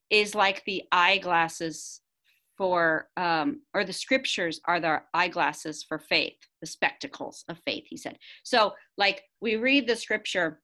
[0.09, 2.01] is like the eyeglasses
[2.57, 7.97] for, um, or the scriptures are the eyeglasses for faith, the spectacles of faith, he
[7.97, 8.17] said.
[8.43, 10.59] So, like, we read the scripture,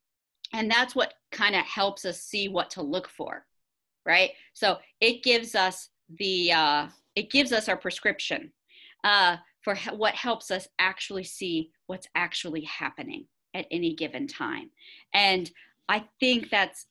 [0.53, 3.45] and that's what kind of helps us see what to look for,
[4.05, 4.31] right?
[4.53, 8.51] So, it gives us the, uh, it gives us our prescription
[9.03, 14.69] uh, for what helps us actually see what's actually happening at any given time.
[15.13, 15.49] And
[15.89, 16.87] I think that's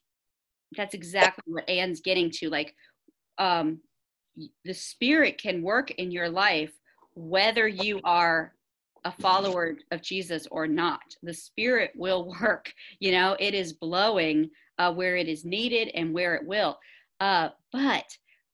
[0.77, 2.49] that's exactly what Anne's getting to.
[2.49, 2.75] Like,
[3.37, 3.81] um,
[4.65, 6.73] the spirit can work in your life
[7.15, 8.55] whether you are
[9.05, 11.03] a follower of Jesus or not.
[11.23, 12.73] The spirit will work.
[13.01, 16.79] You know, it is blowing uh, where it is needed and where it will.
[17.21, 18.05] Uh, but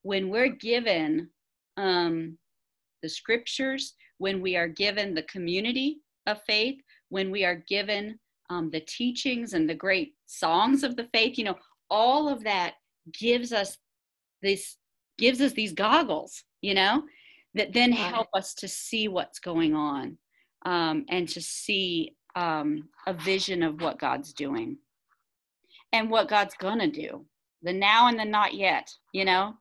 [0.01, 1.29] when we're given
[1.79, 2.37] um,
[3.01, 8.19] the scriptures, when we are given the community of faith, when we are given
[8.49, 11.55] um, the teachings and the great songs of the faith, you know,
[11.89, 12.73] all of that
[13.17, 13.77] gives us
[14.41, 14.77] this
[15.17, 17.03] gives us these goggles, you know,
[17.53, 20.17] that then help us to see what's going on
[20.65, 24.77] um, and to see um, a vision of what God's doing
[25.91, 27.25] and what God's gonna do.
[27.63, 29.55] The now and the not yet, you know.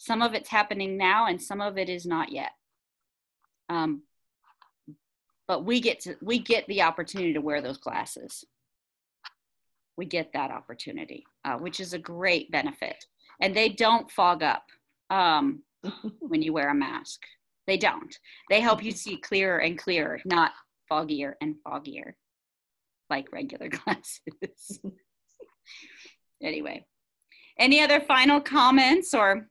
[0.00, 2.52] Some of it's happening now, and some of it is not yet.
[3.68, 4.04] Um,
[5.46, 8.42] but we get to we get the opportunity to wear those glasses.
[9.98, 13.04] We get that opportunity uh, which is a great benefit.
[13.42, 14.64] And they don't fog up
[15.10, 15.62] um,
[16.20, 17.20] when you wear a mask.
[17.66, 18.18] They don't.
[18.48, 20.52] They help you see clearer and clearer not
[20.90, 22.14] foggier and foggier
[23.10, 24.80] like regular glasses.
[26.42, 26.86] Anyway
[27.58, 29.46] any other final comments or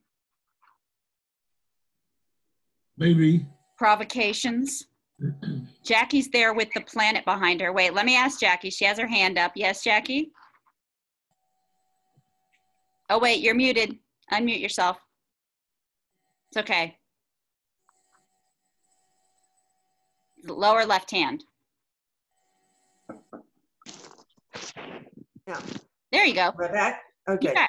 [2.99, 3.45] Maybe.
[3.77, 4.85] provocations
[5.83, 7.73] Jackie's there with the planet behind her.
[7.73, 8.69] Wait, let me ask Jackie.
[8.69, 9.51] She has her hand up.
[9.55, 10.31] Yes, Jackie?
[13.09, 13.97] Oh, wait, you're muted.
[14.31, 14.97] Unmute yourself.
[16.51, 16.97] It's okay.
[20.45, 21.43] Lower left hand.
[25.47, 25.59] Yeah.
[26.11, 26.53] There you go.
[26.57, 26.95] We're?
[27.27, 27.53] Okay.
[27.53, 27.67] Yeah.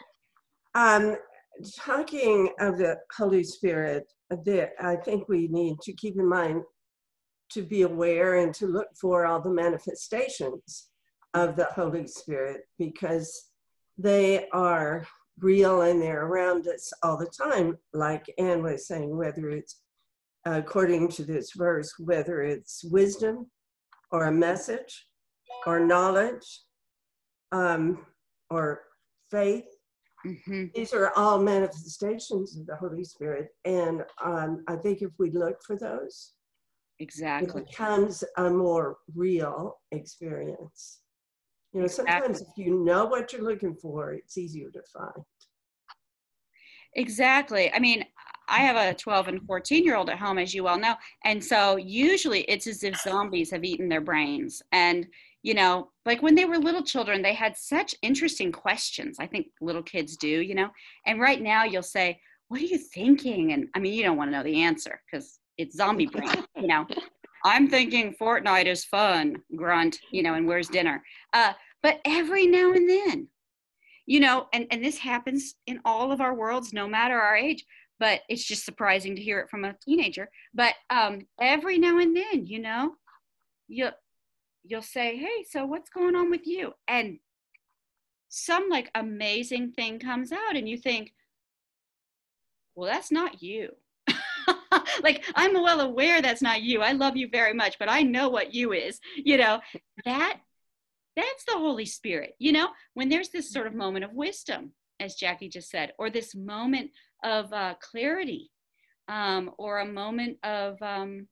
[0.74, 1.16] Um,
[1.62, 4.11] talking of the Holy Spirit,
[4.44, 6.62] there, I think we need to keep in mind
[7.52, 10.88] to be aware and to look for all the manifestations
[11.34, 13.50] of the Holy Spirit because
[13.98, 15.06] they are
[15.40, 17.76] real and they're around us all the time.
[17.92, 19.80] Like Anne was saying, whether it's
[20.44, 23.50] according to this verse, whether it's wisdom
[24.11, 25.06] or a message
[25.66, 26.62] or knowledge
[27.52, 28.06] um,
[28.48, 28.82] or
[29.30, 29.64] faith.
[30.27, 30.66] Mm-hmm.
[30.75, 33.49] These are all manifestations of the Holy Spirit.
[33.64, 36.33] And um, I think if we look for those,
[36.99, 37.62] Exactly.
[37.62, 41.01] it becomes a more real experience.
[41.73, 45.25] You know, sometimes if you know what you're looking for, it's easier to find.
[46.95, 47.73] exactly.
[47.73, 48.05] I mean,
[48.49, 50.97] I have a 12 and 14 year old at home, as you well know.
[51.25, 54.62] And so usually it's as if zombies have eaten their brains.
[54.73, 55.07] And,
[55.43, 59.16] you know, like when they were little children, they had such interesting questions.
[59.18, 60.68] I think little kids do, you know.
[61.07, 63.53] And right now you'll say, What are you thinking?
[63.53, 66.66] And I mean, you don't want to know the answer because it's zombie brain, you
[66.66, 66.86] know.
[67.45, 71.03] I'm thinking Fortnite is fun, grunt, you know, and where's dinner?
[71.32, 73.28] Uh, but every now and then,
[74.05, 77.64] you know, and, and this happens in all of our worlds, no matter our age,
[77.99, 80.28] but it's just surprising to hear it from a teenager.
[80.53, 82.95] But um, every now and then, you know,
[83.68, 83.88] you
[84.64, 87.18] you'll say, "Hey, so what's going on with you?" And
[88.28, 91.14] some like amazing thing comes out, and you think,
[92.74, 93.76] "Well, that's not you."
[95.02, 96.82] like I'm well aware that's not you.
[96.82, 99.00] I love you very much, but I know what you is.
[99.16, 99.61] You know,
[100.04, 100.40] that
[101.16, 102.34] that's the Holy Spirit.
[102.38, 106.11] You know, when there's this sort of moment of wisdom, as Jackie just said, or
[106.11, 106.90] this moment
[107.24, 108.50] of uh, clarity,
[109.08, 111.26] um, or a moment of um,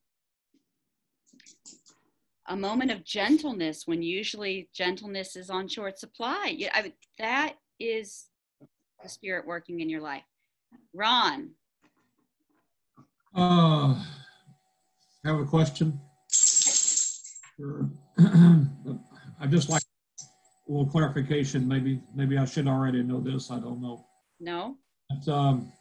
[2.49, 6.55] a moment of gentleness when usually gentleness is on short supply.
[6.57, 8.27] Yeah, I, that is
[9.03, 10.25] the Spirit working in your life.
[10.95, 11.51] Ron,
[13.35, 14.03] Uh,
[15.25, 16.01] have a question?
[16.31, 17.89] Sure.
[19.41, 19.83] I'd just like
[20.69, 21.69] a little clarification.
[21.69, 23.51] Maybe, maybe I should already know this.
[23.51, 24.07] I don't know.
[24.41, 24.77] no?
[25.11, 25.73] But, um,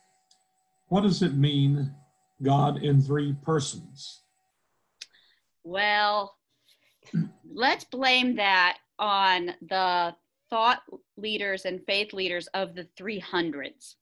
[0.90, 1.94] what does it mean,
[2.42, 4.22] God in three persons?
[5.64, 6.37] Well,
[7.54, 10.16] let's blame that on the
[10.50, 10.82] thought
[11.18, 13.96] leaders and faith leaders of the 300s.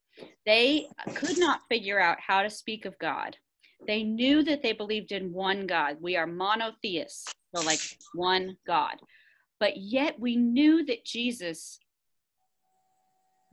[0.45, 3.35] They could not figure out how to speak of God.
[3.87, 5.97] They knew that they believed in one God.
[5.99, 7.79] We are monotheists, so like
[8.13, 8.95] one God.
[9.59, 11.79] But yet we knew that Jesus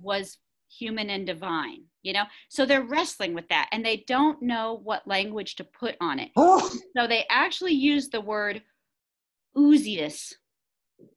[0.00, 0.38] was
[0.68, 2.24] human and divine, you know?
[2.48, 6.30] So they're wrestling with that and they don't know what language to put on it.
[6.36, 6.70] Oh.
[6.96, 8.62] So they actually use the word
[9.56, 10.34] ousios.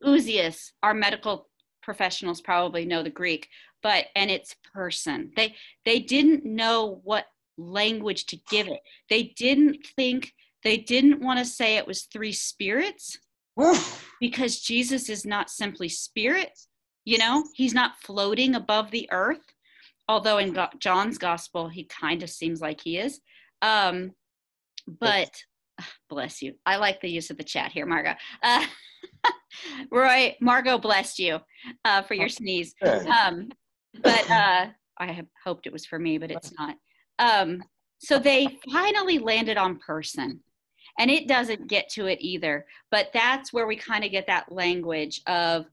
[0.03, 1.47] Ousios, our medical
[1.81, 3.47] professionals probably know the Greek,
[3.83, 5.31] but and it's person.
[5.35, 5.55] They
[5.85, 7.25] they didn't know what
[7.57, 8.79] language to give it.
[9.09, 10.33] They didn't think
[10.63, 13.17] they didn't want to say it was three spirits
[14.19, 16.51] because Jesus is not simply spirit,
[17.05, 17.45] you know?
[17.53, 19.45] He's not floating above the earth,
[20.09, 23.21] although in Go- John's gospel he kind of seems like he is.
[23.61, 24.11] Um
[24.87, 25.31] but
[26.09, 26.53] bless you.
[26.65, 28.15] I like the use of the chat here, Margot.
[28.43, 28.65] Uh,
[29.91, 31.39] Roy, Margot blessed you
[31.83, 32.73] uh, for your sneeze.
[32.83, 33.49] Um,
[34.01, 34.67] but uh,
[34.97, 36.75] I have hoped it was for me, but it's not.
[37.19, 37.63] Um,
[37.99, 40.41] so they finally landed on person.
[40.97, 42.65] And it doesn't get to it either.
[42.89, 45.65] But that's where we kind of get that language of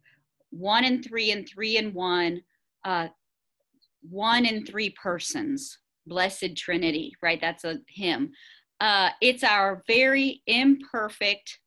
[0.51, 2.43] one and three and three and one,
[2.85, 3.09] uh,
[4.03, 7.41] one and three persons, blessed Trinity, right?
[7.41, 8.33] That's a hymn.
[8.83, 11.61] Uh, it's our very imperfect,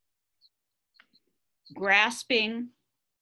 [1.74, 2.68] grasping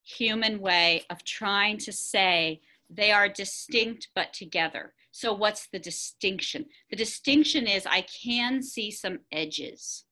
[0.03, 4.95] human way of trying to say they are distinct but together.
[5.11, 6.65] So, what's the distinction?
[6.89, 10.05] The distinction is I can see some edges.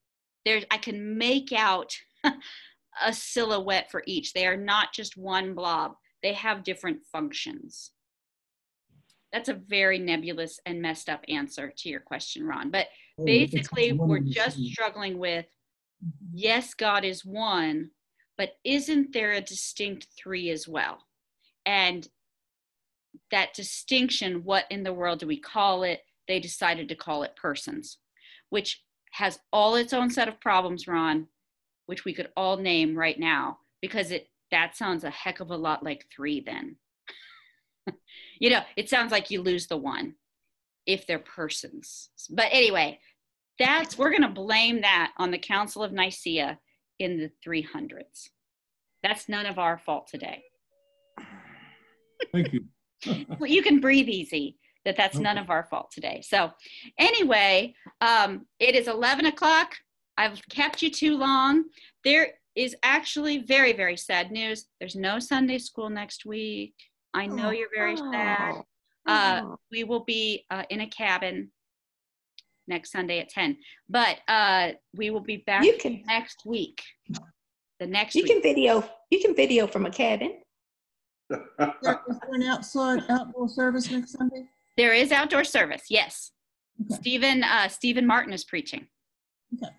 [0.44, 1.92] There, I can make out
[3.04, 4.32] a silhouette for each.
[4.32, 7.90] They are not just one blob, they have different functions.
[9.32, 12.70] That's a very nebulous and messed up answer to your question, Ron.
[12.70, 12.86] But
[13.24, 15.46] basically, one we're just struggling with
[16.32, 17.90] yes, God is one,
[18.36, 20.98] but isn't there a distinct three as well?
[21.66, 22.08] And
[23.30, 26.00] that distinction, what in the world do we call it?
[26.28, 27.98] They decided to call it persons,
[28.50, 28.82] which
[29.12, 31.28] has all its own set of problems, Ron,
[31.86, 35.56] which we could all name right now, because it that sounds a heck of a
[35.56, 36.76] lot like three then.
[38.38, 40.14] you know, it sounds like you lose the one
[40.86, 42.10] if they're persons.
[42.30, 42.98] But anyway,
[43.58, 46.58] that's we're going to blame that on the Council of Nicaea
[46.98, 48.28] in the 300s.
[49.02, 50.42] That's none of our fault today.
[52.32, 52.64] Thank you.
[53.38, 56.22] well, you can breathe easy that that's none of our fault today.
[56.24, 56.50] So,
[56.98, 59.76] anyway, um, it is 11 o'clock.
[60.16, 61.64] I've kept you too long.
[62.04, 64.66] There is actually very, very sad news.
[64.78, 66.74] There's no Sunday school next week.
[67.14, 68.62] I know you're very sad.
[69.06, 71.50] Uh, we will be uh, in a cabin
[72.68, 73.56] next Sunday at 10,
[73.88, 76.80] but uh, we will be back You can- next week.
[77.80, 78.32] The next You week.
[78.32, 78.88] can video.
[79.10, 80.38] You can video from a cabin.
[81.30, 82.00] Is there
[82.32, 84.44] an outside outdoor service next Sunday?
[84.76, 86.30] There is outdoor service, yes.
[86.90, 88.86] Stephen uh, Stephen Martin is preaching,
[89.54, 89.72] Okay.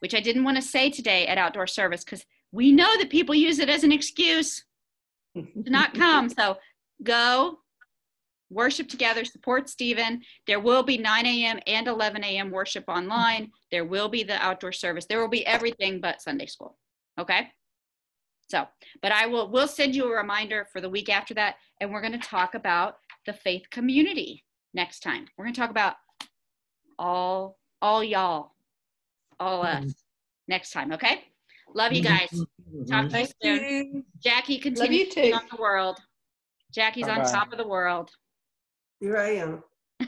[0.00, 3.34] which I didn't want to say today at outdoor service because we know that people
[3.34, 4.64] use it as an excuse
[5.36, 6.28] to not come.
[6.28, 6.56] So
[7.02, 7.58] go,
[8.54, 10.22] worship together, support Stephen.
[10.46, 11.58] There will be 9 a.m.
[11.66, 12.50] and 11 a.m.
[12.50, 13.50] worship online.
[13.70, 15.06] There will be the outdoor service.
[15.06, 16.78] There will be everything but Sunday school.
[17.18, 17.48] Okay.
[18.48, 18.66] So,
[19.02, 22.02] but I will we'll send you a reminder for the week after that, and we're
[22.02, 22.96] going to talk about
[23.26, 24.44] the faith community
[24.74, 25.26] next time.
[25.36, 25.94] We're going to talk about
[26.98, 28.52] all all y'all,
[29.40, 29.88] all us mm-hmm.
[30.48, 30.92] next time.
[30.92, 31.24] Okay.
[31.74, 32.28] Love you guys.
[32.32, 32.84] Mm-hmm.
[32.84, 34.04] Talk to you soon.
[34.22, 35.98] Jackie, continue to be on the world.
[36.72, 37.30] Jackie's on Bye-bye.
[37.30, 38.10] top of the world.
[39.04, 39.62] Here I am.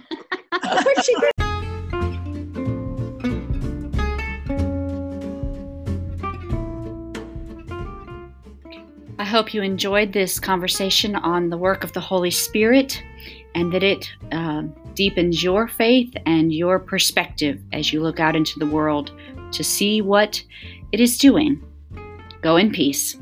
[9.19, 13.03] I hope you enjoyed this conversation on the work of the Holy Spirit
[13.55, 18.59] and that it um, deepens your faith and your perspective as you look out into
[18.59, 19.13] the world
[19.53, 20.43] to see what
[20.93, 21.63] it is doing.
[22.41, 23.19] Go in peace.